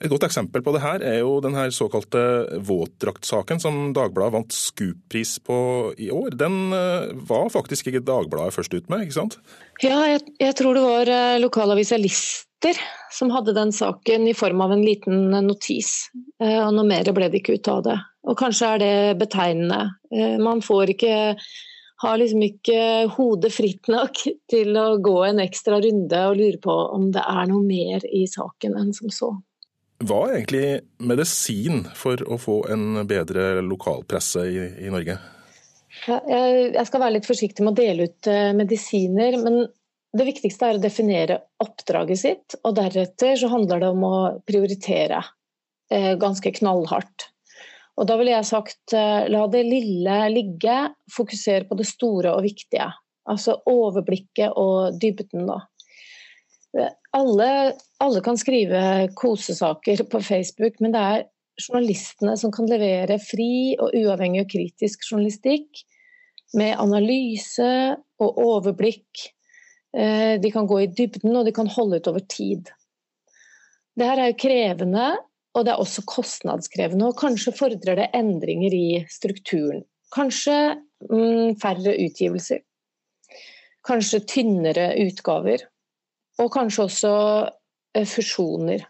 Et 0.00 0.08
godt 0.08 0.24
eksempel 0.24 0.62
på 0.64 0.72
det 0.72 0.80
her 0.80 1.02
er 1.04 1.18
jo 1.20 1.34
den 1.44 1.56
såkalte 1.76 2.20
våtdraktsaken 2.64 3.60
som 3.60 3.80
Dagbladet 3.96 4.32
vant 4.32 4.54
Scoop-pris 4.56 5.34
på 5.44 5.56
i 6.00 6.08
år. 6.14 6.32
Den 6.40 6.72
eh, 6.72 7.10
var 7.28 7.50
faktisk 7.52 7.90
ikke 7.90 8.06
Dagbladet 8.08 8.56
først 8.56 8.72
ut 8.72 8.88
med, 8.88 9.04
ikke 9.04 9.18
sant? 9.18 9.36
Ja, 9.84 9.98
jeg, 10.08 10.22
jeg 10.40 10.56
tror 10.56 10.78
det 10.78 10.84
var 10.86 11.12
eh, 11.12 11.40
lokalavisa 11.42 11.98
Lister 12.00 12.80
som 13.12 13.32
hadde 13.34 13.52
den 13.56 13.74
saken 13.76 14.24
i 14.30 14.36
form 14.36 14.64
av 14.64 14.72
en 14.72 14.84
liten 14.86 15.34
notis. 15.44 16.08
Eh, 16.40 16.62
og 16.62 16.72
noe 16.78 16.88
mer 16.88 17.12
ble 17.12 17.28
det 17.28 17.42
ikke 17.42 17.58
ut 17.60 17.72
av 17.72 17.84
det. 17.90 17.98
Og 18.24 18.38
kanskje 18.40 18.72
er 18.72 18.80
det 18.80 18.94
betegnende. 19.20 19.82
Man 20.40 20.60
får 20.64 20.92
ikke 20.92 21.14
har 22.00 22.16
liksom 22.16 22.40
ikke 22.44 22.80
hodet 23.12 23.52
fritt 23.52 23.88
nok 23.92 24.22
til 24.48 24.76
å 24.80 24.96
gå 25.04 25.14
en 25.26 25.40
ekstra 25.44 25.80
runde 25.84 26.20
og 26.30 26.38
lure 26.40 26.60
på 26.64 26.76
om 26.96 27.10
det 27.12 27.20
er 27.20 27.48
noe 27.52 27.60
mer 27.64 28.04
i 28.08 28.24
saken 28.28 28.76
enn 28.80 28.92
som 28.96 29.12
så. 29.12 29.34
Hva 30.00 30.20
er 30.26 30.38
egentlig 30.38 30.64
medisin 31.04 31.82
for 31.96 32.22
å 32.24 32.38
få 32.40 32.62
en 32.72 33.02
bedre 33.08 33.60
lokalpresse 33.60 34.46
i, 34.48 34.62
i 34.86 34.92
Norge? 34.92 35.18
Jeg 36.08 36.86
skal 36.88 37.02
være 37.02 37.18
litt 37.18 37.28
forsiktig 37.28 37.64
med 37.66 37.74
å 37.74 37.80
dele 37.82 38.06
ut 38.08 38.28
eh, 38.30 38.52
medisiner, 38.56 39.36
men 39.42 39.66
det 40.16 40.26
viktigste 40.26 40.70
er 40.70 40.78
å 40.78 40.82
definere 40.82 41.36
oppdraget 41.62 42.20
sitt. 42.22 42.56
Og 42.64 42.78
deretter 42.78 43.36
så 43.38 43.50
handler 43.52 43.82
det 43.82 43.90
om 43.92 44.06
å 44.06 44.16
prioritere 44.48 45.20
eh, 45.92 46.14
ganske 46.20 46.54
knallhardt. 46.56 47.28
Og 48.00 48.08
da 48.08 48.16
ville 48.16 48.32
jeg 48.32 48.48
sagt 48.48 48.94
eh, 48.96 49.28
la 49.28 49.44
det 49.52 49.66
lille 49.68 50.16
ligge, 50.32 50.78
fokusere 51.12 51.68
på 51.68 51.76
det 51.76 51.88
store 51.90 52.32
og 52.32 52.46
viktige. 52.46 52.88
Altså 53.30 53.58
overblikket 53.68 54.56
og 54.56 54.96
dybden, 55.02 55.44
da. 55.50 55.60
Alle, 57.16 57.50
alle, 57.98 58.20
kan 58.22 58.38
skrive 58.38 59.08
kosesaker 59.18 60.04
på 60.10 60.20
Facebook, 60.22 60.78
men 60.80 60.94
det 60.94 61.00
er 61.02 61.24
journalistene 61.60 62.36
som 62.38 62.52
kan 62.54 62.68
levere 62.70 63.18
fri 63.22 63.74
og 63.80 63.94
uavhengig 63.96 64.44
og 64.44 64.52
kritisk 64.52 65.02
journalistikk 65.08 65.82
med 66.56 66.78
analyse 66.82 67.70
og 68.22 68.38
overblikk. 68.42 69.26
Eh, 69.96 70.38
de 70.42 70.52
kan 70.54 70.68
gå 70.70 70.84
i 70.84 70.90
dybden, 70.90 71.34
og 71.36 71.46
de 71.46 71.54
kan 71.54 71.70
holde 71.70 71.98
ut 71.98 72.10
over 72.10 72.22
tid. 72.30 72.70
Det 73.98 74.06
her 74.06 74.22
er 74.22 74.30
jo 74.30 74.40
krevende, 74.40 75.08
og 75.54 75.66
det 75.66 75.72
er 75.72 75.82
også 75.82 76.06
kostnadskrevende. 76.06 77.10
Og 77.10 77.18
kanskje 77.18 77.54
fordrer 77.56 77.98
det 77.98 78.10
endringer 78.16 78.74
i 78.74 79.02
strukturen. 79.10 79.82
Kanskje 80.14 80.56
mm, 81.10 81.58
færre 81.62 81.94
utgivelser. 82.06 82.62
Kanskje 83.86 84.22
tynnere 84.28 84.92
utgaver. 85.06 85.66
Og 86.40 86.48
kanskje 86.54 86.86
også 86.86 87.12
eh, 87.96 88.08
fusjoner. 88.08 88.86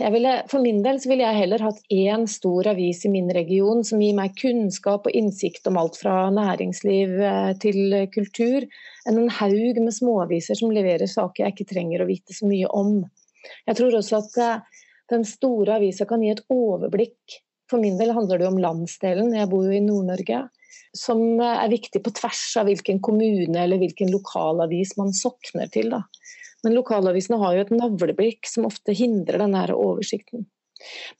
Ville, 0.00 0.32
for 0.48 0.64
min 0.64 0.80
del 0.82 0.96
ville 1.04 1.22
jeg 1.22 1.38
heller 1.42 1.62
hatt 1.62 1.82
én 1.92 2.24
stor 2.30 2.66
avis 2.72 3.02
i 3.04 3.10
min 3.12 3.28
region 3.36 3.82
som 3.84 4.00
gir 4.02 4.16
meg 4.16 4.32
kunnskap 4.40 5.04
og 5.06 5.16
innsikt 5.16 5.68
om 5.68 5.76
alt 5.78 5.98
fra 6.00 6.30
næringsliv 6.34 7.12
eh, 7.20 7.52
til 7.62 7.98
kultur, 8.14 8.64
enn 9.06 9.20
en 9.20 9.34
haug 9.38 9.80
med 9.84 9.94
småaviser 9.94 10.58
som 10.58 10.72
leverer 10.74 11.10
saker 11.10 11.44
jeg 11.44 11.54
ikke 11.54 11.70
trenger 11.74 12.02
å 12.02 12.08
vite 12.08 12.36
så 12.36 12.48
mye 12.50 12.70
om. 12.72 13.02
Jeg 13.68 13.78
tror 13.78 13.98
også 14.00 14.20
at 14.22 14.40
eh, 14.40 14.82
den 15.12 15.24
store 15.28 15.78
avisa 15.78 16.08
kan 16.08 16.24
gi 16.24 16.32
et 16.32 16.44
overblikk. 16.52 17.40
For 17.70 17.80
min 17.80 17.96
del 18.00 18.12
handler 18.16 18.40
det 18.40 18.48
om 18.48 18.60
landsdelen, 18.60 19.32
jeg 19.36 19.48
bor 19.52 19.64
jo 19.64 19.72
i 19.72 19.84
Nord-Norge, 19.84 20.42
som 20.96 21.40
er 21.42 21.70
viktig 21.72 22.02
på 22.04 22.12
tvers 22.14 22.44
av 22.60 22.68
hvilken 22.70 23.00
kommune 23.04 23.58
eller 23.60 23.80
hvilken 23.82 24.12
lokalavis 24.14 24.94
man 25.00 25.12
sokner 25.16 25.70
til. 25.74 25.90
Da. 25.94 26.04
Men 26.64 26.76
lokalavisene 26.78 27.38
har 27.42 27.56
jo 27.56 27.64
et 27.66 27.74
navleblikk 27.74 28.48
som 28.48 28.68
ofte 28.68 28.94
hindrer 28.96 29.42
denne 29.42 29.66
oversikten. 29.74 30.46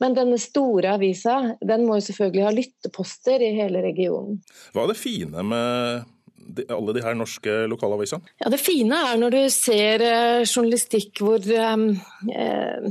Men 0.02 0.16
denne 0.16 0.38
store 0.40 0.96
avisa 0.96 1.36
den 1.64 1.86
må 1.88 1.98
jo 1.98 2.06
selvfølgelig 2.08 2.44
ha 2.44 2.52
lytteposter 2.54 3.44
i 3.44 3.54
hele 3.56 3.84
regionen. 3.84 4.40
Hva 4.74 4.84
er 4.84 4.92
det 4.92 5.00
fine 5.00 5.44
med 5.46 6.68
alle 6.68 6.94
de 6.96 7.04
her 7.04 7.16
norske 7.16 7.54
lokalavisene? 7.70 8.34
Ja, 8.42 8.50
Det 8.52 8.60
fine 8.60 8.98
er 9.12 9.20
når 9.20 9.36
du 9.36 9.42
ser 9.52 10.04
eh, 10.04 10.44
journalistikk 10.44 11.22
hvor 11.24 11.40
eh, 11.40 12.90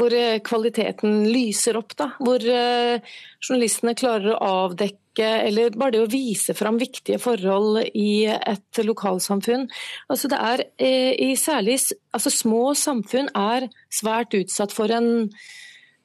hvor 0.00 0.16
eh, 0.16 0.40
kvaliteten 0.44 1.28
lyser 1.30 1.78
opp. 1.80 1.94
Da. 1.98 2.10
Hvor 2.20 2.42
eh, 2.42 3.14
journalistene 3.42 3.96
klarer 3.98 4.34
å 4.34 4.40
avdekke 4.66 4.98
eller 5.20 5.74
bare 5.76 5.96
det 5.96 6.02
å 6.04 6.10
vise 6.10 6.54
fram 6.56 6.78
viktige 6.80 7.18
forhold 7.20 7.82
i 7.98 8.24
et 8.30 8.82
lokalsamfunn. 8.86 9.66
Altså 10.08 10.30
det 10.32 10.38
er 10.40 10.66
eh, 10.80 11.12
i 11.30 11.32
særlig 11.36 11.80
altså 12.14 12.32
Små 12.32 12.70
samfunn 12.78 13.32
er 13.36 13.68
svært 13.92 14.36
utsatt 14.38 14.72
for 14.74 14.92
en 14.94 15.28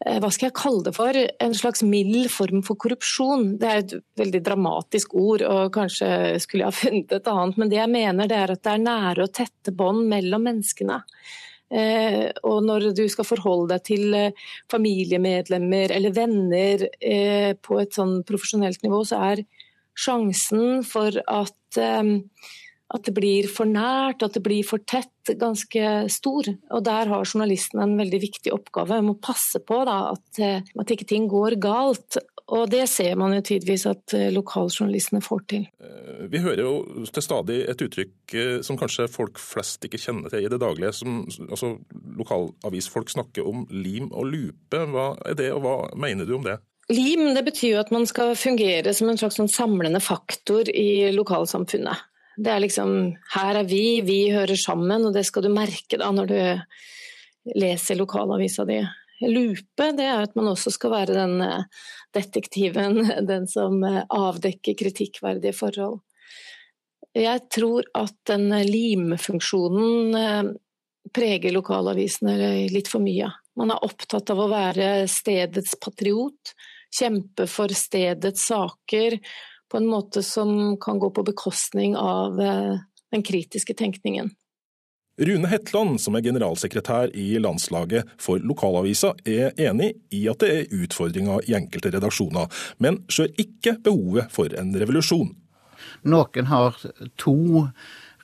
hva 0.06 0.28
skal 0.30 0.50
jeg 0.50 0.58
kalle 0.60 0.84
det 0.84 0.92
for, 0.94 1.16
en 1.16 1.54
slags 1.56 1.80
mild 1.88 2.28
form 2.30 2.60
for 2.68 2.78
korrupsjon. 2.78 3.46
Det 3.62 3.70
er 3.70 3.80
et 3.80 3.94
veldig 4.20 4.42
dramatisk 4.44 5.16
ord, 5.18 5.42
og 5.48 5.72
kanskje 5.74 6.10
skulle 6.44 6.66
jeg 6.66 6.68
ha 6.68 6.76
funnet 6.76 7.16
et 7.16 7.30
annet. 7.32 7.58
Men 7.62 7.72
det 7.72 7.80
jeg 7.80 7.94
mener 7.94 8.30
det 8.30 8.38
er 8.38 8.54
at 8.54 8.62
det 8.68 8.74
er 8.74 8.84
nære 8.84 9.26
og 9.26 9.34
tette 9.40 9.74
bånd 9.74 10.04
mellom 10.12 10.46
menneskene. 10.46 11.00
Eh, 11.74 12.30
og 12.46 12.62
når 12.66 12.92
du 12.94 13.06
skal 13.10 13.26
forholde 13.26 13.74
deg 13.74 13.86
til 13.88 14.14
eh, 14.14 14.44
familiemedlemmer 14.72 15.96
eller 15.96 16.14
venner 16.14 16.86
eh, 17.02 17.56
på 17.58 17.80
et 17.82 17.98
sånn 17.98 18.20
profesjonelt 18.28 18.86
nivå, 18.86 19.02
så 19.08 19.24
er 19.32 19.42
sjansen 19.98 20.84
for 20.86 21.16
at, 21.26 21.56
at 22.94 23.08
det 23.08 23.16
blir 23.18 23.48
for 23.50 23.66
nært, 23.66 24.22
at 24.22 24.36
det 24.38 24.44
blir 24.46 24.66
for 24.68 24.84
tett, 24.86 25.10
ganske 25.42 26.06
stor. 26.14 26.52
Og 26.70 26.84
der 26.86 27.10
har 27.10 27.26
journalisten 27.26 27.82
en 27.82 27.98
veldig 27.98 28.22
viktig 28.22 28.54
oppgave. 28.54 29.02
Må 29.02 29.18
passe 29.18 29.62
på 29.66 29.82
da, 29.90 30.14
at, 30.14 30.42
at 30.78 30.94
ikke 30.94 31.08
ting 31.10 31.26
går 31.32 31.58
galt. 31.64 32.20
Og 32.54 32.68
det 32.70 32.84
ser 32.92 33.16
man 33.18 33.34
jo 33.34 33.42
tydeligvis 33.42 33.88
at 33.90 34.14
eh, 34.14 34.28
lokaljournalistene 34.34 35.22
får 35.26 35.42
til. 35.50 35.64
Eh, 35.82 36.26
vi 36.30 36.42
hører 36.44 36.62
jo 36.62 37.06
til 37.10 37.26
stadig 37.26 37.58
et 37.66 37.82
uttrykk 37.82 38.36
eh, 38.38 38.60
som 38.66 38.78
kanskje 38.78 39.08
folk 39.10 39.42
flest 39.42 39.88
ikke 39.88 40.02
kjenner 40.02 40.30
til 40.30 40.46
i 40.46 40.52
det 40.52 40.62
daglige. 40.62 40.94
Som, 40.94 41.24
altså, 41.50 41.74
lokalavisfolk 42.20 43.10
snakker 43.16 43.50
om 43.50 43.66
lim 43.74 44.12
og 44.12 44.30
lupe. 44.30 44.84
Hva 44.94 45.16
er 45.26 45.40
det, 45.42 45.50
og 45.56 45.66
hva 45.66 45.76
mener 45.98 46.30
du 46.30 46.36
om 46.38 46.46
det? 46.46 46.60
Lim 46.94 47.32
det 47.34 47.42
betyr 47.48 47.72
jo 47.72 47.82
at 47.82 47.90
man 47.90 48.06
skal 48.06 48.36
fungere 48.38 48.94
som 48.94 49.10
en 49.10 49.18
slags 49.18 49.40
sånn 49.40 49.50
samlende 49.50 50.04
faktor 50.06 50.70
i 50.70 51.10
lokalsamfunnet. 51.16 52.12
Det 52.36 52.52
er 52.52 52.62
liksom 52.64 52.92
her 53.36 53.62
er 53.62 53.68
vi, 53.70 54.02
vi 54.04 54.20
hører 54.34 54.60
sammen, 54.60 55.08
og 55.08 55.16
det 55.16 55.26
skal 55.28 55.46
du 55.46 55.52
merke 55.54 56.00
da 56.02 56.12
når 56.12 56.32
du 56.32 56.40
leser 57.56 58.00
lokalavisa 58.00 58.66
di. 58.68 58.82
Lupe 59.24 59.92
det 59.96 60.08
er 60.10 60.26
at 60.26 60.36
man 60.36 60.50
også 60.52 60.74
skal 60.76 60.92
være 60.92 61.16
den 61.16 61.38
detektiven, 62.16 63.00
den 63.32 63.48
som 63.48 63.84
eh, 63.84 64.04
avdekker 64.10 64.78
kritikkverdige 64.80 65.56
forhold. 65.56 66.02
Jeg 67.16 67.46
tror 67.54 67.88
at 67.96 68.16
den 68.28 68.50
limfunksjonen 68.68 70.20
eh, 70.20 70.54
preger 71.16 71.54
lokalavisene 71.56 72.68
litt 72.74 72.90
for 72.92 73.04
mye. 73.04 73.30
Man 73.56 73.72
er 73.72 73.84
opptatt 73.88 74.32
av 74.34 74.42
å 74.42 74.52
være 74.52 75.06
stedets 75.08 75.78
patriot, 75.80 76.56
kjempe 76.96 77.46
for 77.52 77.72
stedets 77.76 78.50
saker 78.50 79.20
på 79.72 79.78
en 79.78 79.88
måte 79.90 80.24
som 80.24 80.78
kan 80.82 81.00
gå 81.00 81.10
på 81.10 81.24
bekostning 81.24 81.96
av 81.98 82.42
eh, 82.42 82.76
den 83.12 83.24
kritiske 83.24 83.74
tenkningen. 83.74 84.32
Rune 85.18 85.48
Hetland, 85.48 86.02
som 86.04 86.18
er 86.18 86.26
generalsekretær 86.26 87.14
i 87.16 87.38
landslaget 87.40 88.10
for 88.20 88.42
lokalavisa, 88.44 89.14
er 89.24 89.56
enig 89.56 89.94
i 90.12 90.26
at 90.28 90.44
det 90.44 90.50
er 90.52 90.74
utfordringer 90.76 91.46
i 91.48 91.56
enkelte 91.56 91.94
redaksjoner, 91.96 92.50
men 92.84 93.00
ser 93.08 93.32
ikke 93.40 93.78
behovet 93.86 94.28
for 94.36 94.52
en 94.60 94.76
revolusjon. 94.76 95.32
Noen 96.04 96.50
har 96.52 96.76
to 97.22 97.38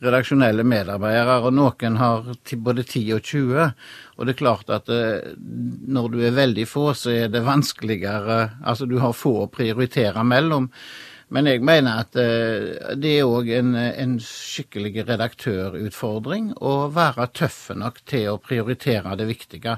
redaksjonelle 0.02 0.66
medarbeidere, 0.68 1.38
og 1.46 1.56
noen 1.56 1.98
har 2.02 2.28
både 2.66 2.84
10 2.84 3.04
og 3.16 3.24
20. 3.24 3.70
Og 4.18 4.28
det 4.28 4.34
er 4.34 4.42
klart 4.42 4.74
at 4.74 4.90
eh, 4.92 5.32
når 5.38 6.12
du 6.12 6.20
er 6.26 6.36
veldig 6.36 6.66
få, 6.68 6.90
så 6.98 7.14
er 7.14 7.32
det 7.32 7.46
vanskeligere 7.46 8.42
Altså 8.66 8.88
du 8.90 8.98
har 9.02 9.16
få 9.18 9.44
å 9.44 9.52
prioritere 9.54 10.26
mellom. 10.28 10.68
Men 11.32 11.48
jeg 11.48 11.62
mener 11.64 12.02
at 12.04 12.18
uh, 12.20 12.96
det 13.00 13.14
er 13.18 13.30
òg 13.30 13.50
en, 13.56 13.72
en, 13.76 14.18
skikkelig 14.22 15.06
redaktørutfordring 15.08 16.52
å 16.60 16.74
være 16.92 17.30
tøffe 17.38 17.78
nok 17.80 18.02
til 18.10 18.34
å 18.34 18.40
prioritere 18.44 19.16
det 19.20 19.30
viktige. 19.30 19.78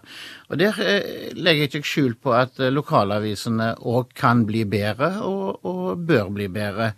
Og 0.49 0.59
Der 0.61 0.73
uh, 0.73 1.29
legger 1.37 1.67
jeg 1.67 1.71
ikke 1.71 1.91
skjul 1.91 2.17
på 2.17 2.33
at 2.37 2.57
uh, 2.61 2.71
lokalavisene 2.73 3.75
òg 3.85 4.15
kan 4.17 4.47
bli 4.49 4.65
bedre, 4.69 5.13
og, 5.21 5.61
og, 5.61 6.01
bør 6.03 6.33
bli 6.33 6.49
bedre. 6.53 6.93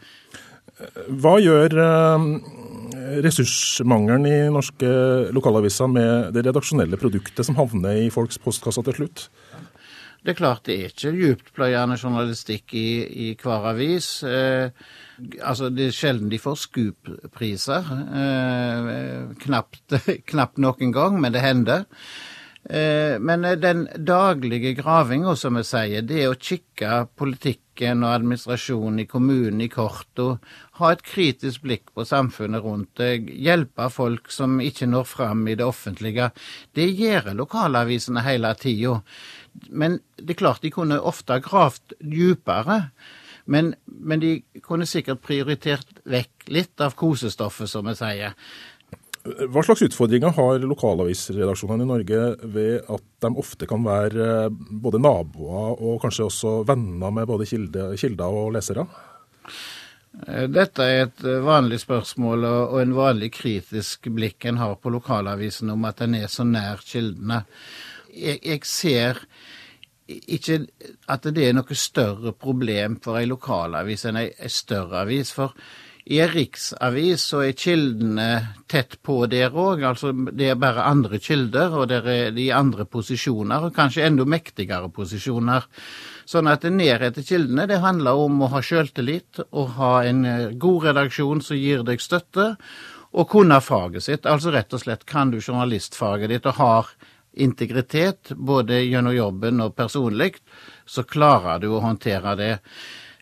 Hva 1.21 1.37
gjør 1.39 1.71
ressursmangelen 3.23 4.25
i 4.27 4.37
norske 4.51 4.89
lokalaviser 5.35 5.87
med 5.87 6.35
det 6.35 6.43
redaksjonelle 6.49 6.99
produktet 6.99 7.47
som 7.47 7.55
havner 7.55 8.01
i 8.03 8.09
folks 8.11 8.41
postkasser 8.43 8.83
til 8.89 8.97
slutt? 8.99 9.27
Det 10.25 10.33
er 10.33 10.37
klart 10.39 10.63
det 10.65 10.75
er 10.75 10.89
ikke 10.89 11.11
dyptpløyende 11.13 11.99
journalistikk 12.01 12.73
i, 12.73 12.87
i 13.05 13.25
hver 13.37 13.67
avis. 13.69 14.23
Eh, 14.25 14.71
altså 15.37 15.69
Det 15.69 15.91
er 15.91 15.93
sjelden 15.93 16.31
de 16.31 16.39
får 16.41 16.55
Scoop-priser. 16.63 17.91
Eh, 18.21 19.35
knapt, 19.45 19.99
knapt 20.31 20.57
noen 20.57 20.95
gang, 20.95 21.19
men 21.21 21.35
det 21.35 21.45
hender. 21.45 21.85
Eh, 22.65 23.19
men 23.21 23.45
den 23.61 23.85
daglige 24.01 24.73
gravinga, 24.79 25.35
som 25.37 25.59
vi 25.59 25.63
sier, 25.67 26.01
det 26.01 26.25
å 26.25 26.33
kikke 26.33 27.03
politikken 27.13 28.01
og 28.01 28.15
administrasjonen 28.15 29.03
i 29.03 29.05
kommunen 29.05 29.61
i 29.61 29.69
Korto, 29.69 30.39
ha 30.79 30.91
et 30.91 31.05
kritisk 31.05 31.67
blikk 31.67 31.93
på 31.93 32.07
samfunnet 32.09 32.65
rundt 32.65 32.97
deg, 32.97 33.29
hjelpe 33.29 33.91
folk 33.93 34.33
som 34.33 34.57
ikke 34.57 34.89
når 34.89 35.05
fram 35.05 35.45
i 35.45 35.57
det 35.59 35.69
offentlige. 35.69 36.31
Det 36.73 36.89
gjør 36.89 37.35
lokalavisene 37.37 38.25
hele 38.25 38.55
tida. 38.57 38.97
Men 39.69 39.99
det 40.17 40.35
er 40.35 40.41
klart 40.41 40.63
de 40.65 40.73
kunne 40.73 40.99
ofte 41.01 41.39
gravd 41.43 41.97
dypere. 41.99 42.89
Men, 43.45 43.75
men, 43.85 44.21
de 44.21 44.61
kunne 44.65 44.87
sikkert 44.89 45.21
prioritert 45.21 45.99
vekk 46.09 46.47
litt 46.49 46.81
av 46.81 46.95
kosestoffet, 46.97 47.69
som 47.69 47.85
vi 47.85 47.93
sier. 47.97 48.33
Hva 49.25 49.63
slags 49.65 49.81
utfordringer 49.85 50.33
har 50.37 50.65
lokalavisredaksjonene 50.65 51.85
i 51.85 51.89
Norge 51.89 52.25
ved 52.53 52.89
at 52.93 53.05
de 53.25 53.31
ofte 53.41 53.69
kan 53.69 53.85
være 53.85 54.51
både 54.53 55.01
naboer 55.01 55.81
og 55.81 55.97
kanskje 56.03 56.27
også 56.27 56.59
venner 56.69 57.13
med 57.13 57.25
både 57.29 57.47
kilder 57.49 58.25
og 58.29 58.53
lesere? 58.53 58.85
Dette 60.25 60.85
er 60.85 61.01
et 61.07 61.25
vanlig 61.43 61.81
spørsmål 61.81 62.45
og 62.47 62.77
en 62.79 62.93
vanlig 62.95 63.33
kritisk 63.35 64.07
blikk 64.13 64.45
en 64.45 64.61
har 64.61 64.77
på 64.79 64.93
lokalavisene 64.93 65.73
om 65.73 65.89
at 65.89 66.05
en 66.05 66.15
er 66.21 66.29
så 66.31 66.45
nær 66.47 66.85
kildene 66.85 67.41
jeg, 68.15 68.39
jeg, 68.43 68.65
ser 68.65 69.21
ikke 70.05 70.59
at 71.09 71.25
det 71.33 71.47
er 71.47 71.57
noe 71.57 71.77
større 71.77 72.35
problem 72.37 72.99
for 73.01 73.17
ei 73.19 73.25
lokalavis 73.29 74.05
enn 74.05 74.21
ei, 74.21 74.29
ei 74.37 74.51
større 74.53 75.01
avis. 75.01 75.33
For 75.33 75.55
i 76.05 76.19
ei 76.21 76.27
riksavis 76.29 77.23
så 77.31 77.39
er 77.47 77.55
kildene 77.57 78.27
tett 78.69 78.99
på 79.01 79.23
der 79.29 79.55
òg. 79.57 79.81
Altså 79.89 80.11
det 80.13 80.51
er 80.51 80.59
bare 80.61 80.85
andre 80.85 81.17
kilder, 81.17 81.73
og 81.73 81.89
der 81.89 82.05
er 82.11 82.35
de 82.35 82.51
andre 82.53 82.85
posisjoner, 82.85 83.65
og 83.65 83.73
kanskje 83.73 84.05
enda 84.05 84.27
mektigere 84.29 84.91
posisjoner. 84.93 85.65
Sånn 86.29 86.49
at 86.49 86.67
nærhet 86.69 87.17
til 87.17 87.25
kildene 87.25 87.65
det 87.69 87.81
handler 87.81 88.21
om 88.21 88.43
å 88.45 88.51
ha 88.53 88.61
sjøltillit 88.61 89.41
og 89.47 89.73
ha 89.79 89.95
en 90.05 90.21
eh, 90.29 90.53
god 90.61 90.91
redaksjon 90.91 91.41
som 91.45 91.57
gir 91.57 91.81
deg 91.85 92.01
støtte, 92.01 92.53
og 93.15 93.29
kunne 93.31 93.57
faget 93.63 94.03
sitt. 94.03 94.25
Altså 94.29 94.51
rett 94.53 94.73
og 94.75 94.81
slett 94.83 95.05
kan 95.09 95.31
du 95.31 95.39
journalistfaget 95.39 96.33
ditt 96.33 96.49
og 96.51 96.57
har 96.59 96.89
integritet, 97.35 98.31
både 98.35 98.81
gjennom 98.83 99.15
jobben 99.15 99.63
og 99.63 99.75
personlig, 99.75 100.35
så 100.85 101.03
klarer 101.03 101.59
du 101.63 101.71
å 101.73 101.81
håndtere 101.83 102.35
det. 102.39 102.53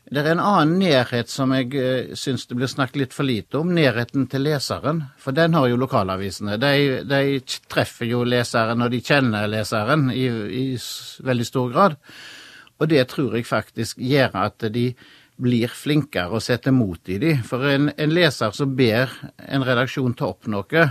Det 0.03 0.19
er 0.19 0.33
en 0.33 0.43
annen 0.43 0.75
nærhet 0.81 1.31
som 1.31 1.53
jeg 1.55 1.71
uh, 1.79 2.11
syns 2.19 2.43
det 2.49 2.57
blir 2.59 2.69
snakket 2.69 2.99
litt 2.99 3.15
for 3.15 3.25
lite 3.25 3.61
om, 3.61 3.71
nærheten 3.73 4.27
til 4.29 4.43
leseren. 4.45 4.99
For 5.17 5.35
den 5.35 5.55
har 5.55 5.69
jo 5.71 5.79
lokalavisene. 5.79 6.59
De, 6.61 7.01
de 7.07 7.39
treffer 7.71 8.11
jo 8.11 8.25
leseren, 8.27 8.83
og 8.83 8.91
de 8.93 8.99
kjenner 9.01 9.47
leseren 9.49 10.09
i, 10.11 10.27
i 10.27 10.65
veldig 11.23 11.47
stor 11.47 11.71
grad. 11.71 11.97
Og 12.81 12.89
det 12.91 13.05
tror 13.13 13.37
jeg 13.37 13.47
faktisk 13.47 14.01
gjør 14.03 14.35
at 14.43 14.67
de 14.73 14.89
blir 15.43 15.71
flinkere 15.71 16.37
å 16.37 16.43
sette 16.43 16.71
mot 16.75 17.09
i 17.09 17.17
de. 17.21 17.33
For 17.47 17.65
en, 17.71 17.89
en 17.97 18.13
leser 18.13 18.53
som 18.55 18.75
ber 18.77 19.11
en 19.47 19.65
redaksjon 19.65 20.13
ta 20.19 20.29
opp 20.29 20.49
noe, 20.51 20.85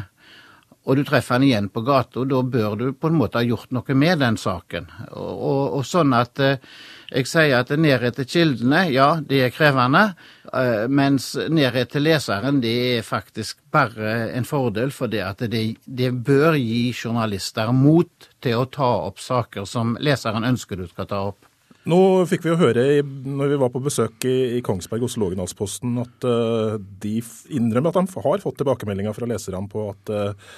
og 0.82 0.98
du 0.98 1.04
treffer 1.06 1.36
han 1.36 1.44
igjen 1.46 1.68
på 1.70 1.84
gata, 1.86 2.22
og 2.22 2.30
da 2.32 2.40
bør 2.42 2.74
du 2.78 2.86
på 2.98 3.10
en 3.10 3.18
måte 3.20 3.38
ha 3.38 3.46
gjort 3.46 3.70
noe 3.74 3.94
med 3.94 4.18
den 4.22 4.38
saken. 4.40 4.88
Og, 5.12 5.30
og, 5.30 5.62
og 5.78 5.86
sånn 5.86 6.14
at 6.18 6.42
eh, 6.42 6.72
jeg 7.12 7.28
sier 7.28 7.58
at 7.60 7.70
nærhet 7.78 8.16
til 8.18 8.28
kildene, 8.32 8.86
ja, 8.90 9.08
det 9.20 9.44
er 9.44 9.54
krevende. 9.54 10.02
Eh, 10.48 10.88
mens 10.90 11.32
nærhet 11.52 11.92
til 11.92 12.06
leseren, 12.08 12.58
det 12.64 12.74
er 12.96 13.06
faktisk 13.06 13.60
bare 13.72 14.32
en 14.34 14.48
fordel, 14.48 14.90
for 14.90 15.12
det 15.12 15.22
at 15.26 15.46
det, 15.52 15.62
det 15.86 16.10
bør 16.26 16.58
gi 16.58 16.90
journalister 16.90 17.70
mot 17.76 18.30
til 18.42 18.58
å 18.58 18.66
ta 18.66 18.90
opp 19.06 19.22
saker 19.22 19.68
som 19.68 19.94
leseren 20.02 20.50
ønsker 20.50 20.82
du 20.82 20.88
skal 20.90 21.10
ta 21.10 21.22
opp. 21.30 21.46
Nå 21.90 21.98
fikk 22.30 22.44
vi 22.44 22.52
jo 22.52 22.60
høre 22.60 22.84
når 23.02 23.48
vi 23.50 23.58
var 23.58 23.72
på 23.74 23.82
besøk 23.82 24.26
i, 24.30 24.60
Kongsberg 24.62 25.02
hos 25.02 25.16
Lågendalsposten, 25.18 25.96
at 25.98 26.26
uh, 26.28 26.76
de 27.02 27.16
innrømmer 27.50 27.90
at 27.90 27.98
de 27.98 28.22
har 28.22 28.44
fått 28.44 28.60
tilbakemeldinger 28.60 29.16
fra 29.16 29.26
leserne 29.26 29.66
på 29.72 29.88
at 29.90 30.12
uh, 30.14 30.52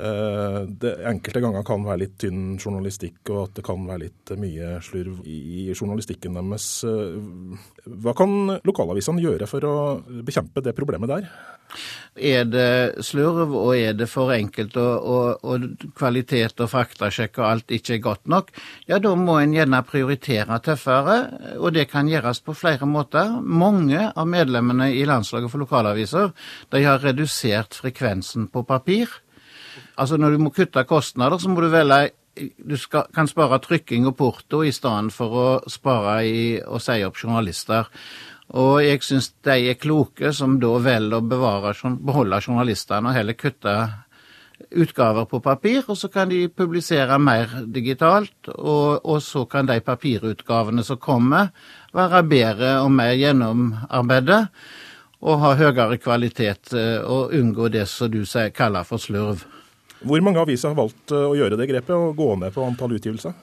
det 0.00 0.92
enkelte 1.10 1.42
ganger 1.44 1.64
kan 1.66 1.84
være 1.84 2.02
litt 2.04 2.16
tynn 2.22 2.56
journalistikk, 2.56 3.18
og 3.28 3.40
at 3.44 3.58
det 3.58 3.64
kan 3.66 3.86
være 3.88 4.04
litt 4.06 4.32
mye 4.40 4.78
slurv 4.84 5.22
i 5.28 5.68
journalistikken 5.74 6.38
deres. 6.38 6.68
Hva 7.84 8.16
kan 8.16 8.56
lokalavisene 8.66 9.24
gjøre 9.24 9.48
for 9.50 9.66
å 9.68 9.76
bekjempe 10.26 10.64
det 10.64 10.76
problemet 10.78 11.12
der? 11.12 11.30
Er 12.18 12.44
det 12.50 13.04
slurv, 13.06 13.52
og 13.54 13.76
er 13.76 13.94
det 13.94 14.08
for 14.10 14.32
enkelt, 14.34 14.74
og, 14.80 15.06
og, 15.06 15.44
og 15.46 15.84
kvalitet 15.96 16.58
og 16.60 16.70
faktasjekk 16.72 17.38
og 17.38 17.46
alt 17.46 17.74
ikke 17.76 17.94
er 17.96 18.02
godt 18.04 18.26
nok, 18.30 18.50
ja, 18.90 18.98
da 18.98 19.14
må 19.16 19.38
en 19.38 19.54
gjerne 19.54 19.82
prioritere 19.86 20.58
tøffere, 20.66 21.16
og 21.58 21.70
det 21.76 21.86
kan 21.92 22.10
gjøres 22.10 22.42
på 22.44 22.56
flere 22.58 22.88
måter. 22.90 23.38
Mange 23.40 24.10
av 24.10 24.28
medlemmene 24.28 24.90
i 24.96 25.06
Landslaget 25.08 25.52
for 25.52 25.62
lokalaviser 25.62 26.32
de 26.74 26.84
har 26.84 27.02
redusert 27.04 27.78
frekvensen 27.78 28.50
på 28.50 28.66
papir. 28.66 29.20
Altså 30.00 30.16
Når 30.16 30.32
du 30.32 30.42
må 30.46 30.50
kutte 30.56 30.86
kostnader, 30.88 31.38
så 31.38 31.52
må 31.52 31.60
du 31.60 31.68
velge 31.72 32.10
du 32.40 32.76
skal, 32.78 33.08
kan 33.12 33.28
spare 33.28 33.58
trykking 33.60 34.06
og 34.08 34.16
porto 34.16 34.62
i 34.64 34.72
stedet 34.72 35.12
for 35.12 35.34
å 35.36 35.46
spare 35.68 36.20
i 36.24 36.44
å 36.62 36.78
si 36.80 37.00
opp 37.04 37.18
journalister. 37.18 37.90
Og 38.56 38.80
jeg 38.82 39.02
syns 39.06 39.30
de 39.46 39.56
er 39.70 39.78
kloke 39.78 40.32
som 40.34 40.56
da 40.62 40.70
velger 40.82 41.18
å 41.20 41.96
beholde 42.00 42.40
journalistene 42.40 43.10
og 43.10 43.18
heller 43.18 43.38
kutte 43.38 43.74
utgaver 44.70 45.26
på 45.30 45.40
papir, 45.40 45.84
og 45.88 45.96
så 45.98 46.10
kan 46.12 46.30
de 46.30 46.44
publisere 46.48 47.18
mer 47.18 47.52
digitalt. 47.66 48.50
Og, 48.56 49.00
og 49.04 49.22
så 49.22 49.44
kan 49.50 49.68
de 49.70 49.80
papirutgavene 49.84 50.84
som 50.86 51.00
kommer, 51.00 51.50
være 51.96 52.24
bedre 52.28 52.74
og 52.84 52.90
mer 52.94 53.14
gjennomarbeidet. 53.18 54.42
Og 55.20 55.40
ha 55.42 55.54
høyere 55.58 55.98
kvalitet 56.00 56.72
eh, 56.72 57.02
og 57.04 57.34
unngå 57.36 57.68
det 57.68 57.84
som 57.90 58.08
du 58.08 58.22
kaller 58.56 58.86
for 58.88 59.02
slurv. 59.02 59.42
Hvor 60.00 60.24
mange 60.24 60.40
aviser 60.40 60.72
har 60.72 60.78
valgt 60.78 61.12
eh, 61.12 61.28
å 61.28 61.36
gjøre 61.36 61.58
det 61.60 61.68
grepet 61.70 61.94
og 61.96 62.16
gå 62.18 62.32
ned 62.40 62.54
på 62.54 62.64
antall 62.64 62.96
utgivelser? 62.96 63.36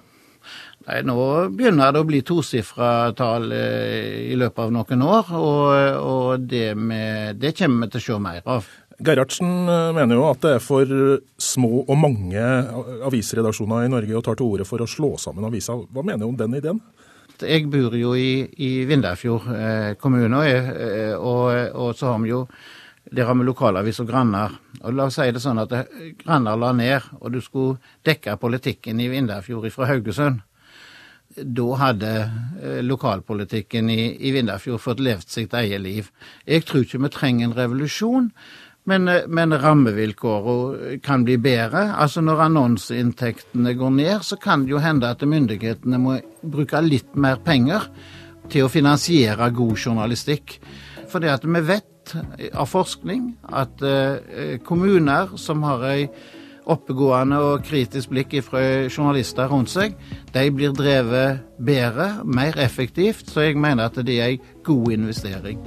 Nei, 0.87 1.01
Nå 1.03 1.19
begynner 1.51 1.93
det 1.93 2.01
å 2.01 2.07
bli 2.07 2.23
tosifra 2.25 3.11
tall 3.17 3.51
eh, 3.53 4.31
i 4.31 4.35
løpet 4.39 4.63
av 4.65 4.73
noen 4.73 5.05
år, 5.05 5.31
og, 5.35 5.71
og 6.01 6.45
det, 6.49 6.71
med, 6.79 7.41
det, 7.41 7.53
kommer 7.57 7.87
vi 7.87 7.95
til 7.95 8.03
å 8.03 8.05
se 8.07 8.19
mer 8.23 8.51
av. 8.57 8.69
Gerhardsen 8.97 9.51
eh, 9.69 9.89
mener 9.97 10.17
jo 10.17 10.29
at 10.29 10.41
det 10.45 10.55
er 10.57 10.63
for 10.63 10.93
små 11.37 11.83
og 11.83 11.97
mange 11.99 12.45
avisredaksjoner 13.05 13.85
i 13.85 13.91
Norge 13.93 14.17
og 14.17 14.25
tar 14.25 14.39
til 14.39 14.53
orde 14.53 14.69
for 14.69 14.81
å 14.81 14.89
slå 14.89 15.13
sammen 15.21 15.45
aviser. 15.49 15.85
Hva 15.91 16.05
mener 16.05 16.23
du 16.23 16.31
om 16.31 16.39
den 16.39 16.57
ideen? 16.57 16.81
Jeg 17.37 17.67
bor 17.69 17.93
jo 17.93 18.15
i, 18.17 18.47
i 18.65 18.71
Vindafjord 18.89 19.51
eh, 19.53 19.91
kommune, 20.01 20.39
og, 20.41 20.71
og, 21.21 21.51
og, 21.75 21.91
så 21.99 22.15
har 22.15 22.23
vi 22.23 22.31
jo 22.31 22.47
der 23.11 23.25
har 23.25 23.35
vi 23.35 23.45
lokalavis 23.47 24.01
og 24.03 24.09
Grannar. 24.09 24.57
Og 24.83 24.93
La 24.93 25.07
oss 25.07 25.15
si 25.19 25.29
det 25.31 25.41
sånn 25.43 25.61
at 25.61 25.73
Grannar 26.23 26.59
la 26.59 26.73
ned, 26.75 27.07
og 27.21 27.31
du 27.31 27.41
skulle 27.41 27.79
dekke 28.05 28.37
politikken 28.41 28.99
i 28.99 29.09
Vindafjord 29.11 29.69
fra 29.71 29.89
Haugesund 29.91 30.43
da 31.37 31.65
hadde 31.81 32.11
eh, 32.61 32.79
lokalpolitikken 32.85 33.89
i, 33.89 34.01
i 34.27 34.31
Vindafjord 34.35 34.81
fått 34.81 35.03
levd 35.03 35.29
sitt 35.29 35.53
eget 35.57 35.83
liv. 35.83 36.09
Jeg 36.47 36.65
tror 36.67 36.85
ikke 36.85 37.01
vi 37.03 37.11
trenger 37.13 37.47
en 37.47 37.57
revolusjon, 37.57 38.29
men, 38.89 39.07
eh, 39.11 39.27
men 39.27 39.53
rammevilkårene 39.53 40.99
kan 41.05 41.25
bli 41.27 41.37
bedre. 41.41 41.89
Altså 41.95 42.23
Når 42.25 42.45
annonseinntektene 42.47 43.75
går 43.77 43.93
ned, 43.99 44.23
så 44.23 44.39
kan 44.41 44.65
det 44.65 44.75
jo 44.75 44.83
hende 44.83 45.11
at 45.11 45.21
myndighetene 45.21 46.01
må 46.01 46.19
bruke 46.41 46.81
litt 46.85 47.15
mer 47.15 47.41
penger 47.45 47.89
til 48.49 48.65
å 48.65 48.71
finansiere 48.71 49.51
god 49.51 49.75
journalistikk. 49.77 50.57
Fordi 51.11 51.29
at 51.31 51.45
vi 51.45 51.61
vet 51.63 51.91
av 52.53 52.67
forskning 52.71 53.31
at 53.53 53.81
eh, 53.81 54.57
kommuner 54.65 55.37
som 55.37 55.63
har 55.67 55.85
ei 55.91 56.09
oppegående 56.67 57.39
og 57.39 57.63
kritisk 57.67 58.11
blikk 58.11 58.37
fra 58.43 58.63
journalister 58.89 59.47
rundt 59.51 59.71
seg, 59.71 59.95
de 60.35 60.47
blir 60.51 60.75
drevet 60.75 61.45
bedre, 61.63 62.09
mer 62.27 62.59
effektivt. 62.59 63.31
Så 63.31 63.47
jeg 63.47 63.59
mener 63.59 63.87
at 63.87 64.01
det 64.03 64.19
er 64.19 64.35
en 64.35 64.53
god 64.67 64.91
investering. 64.99 65.63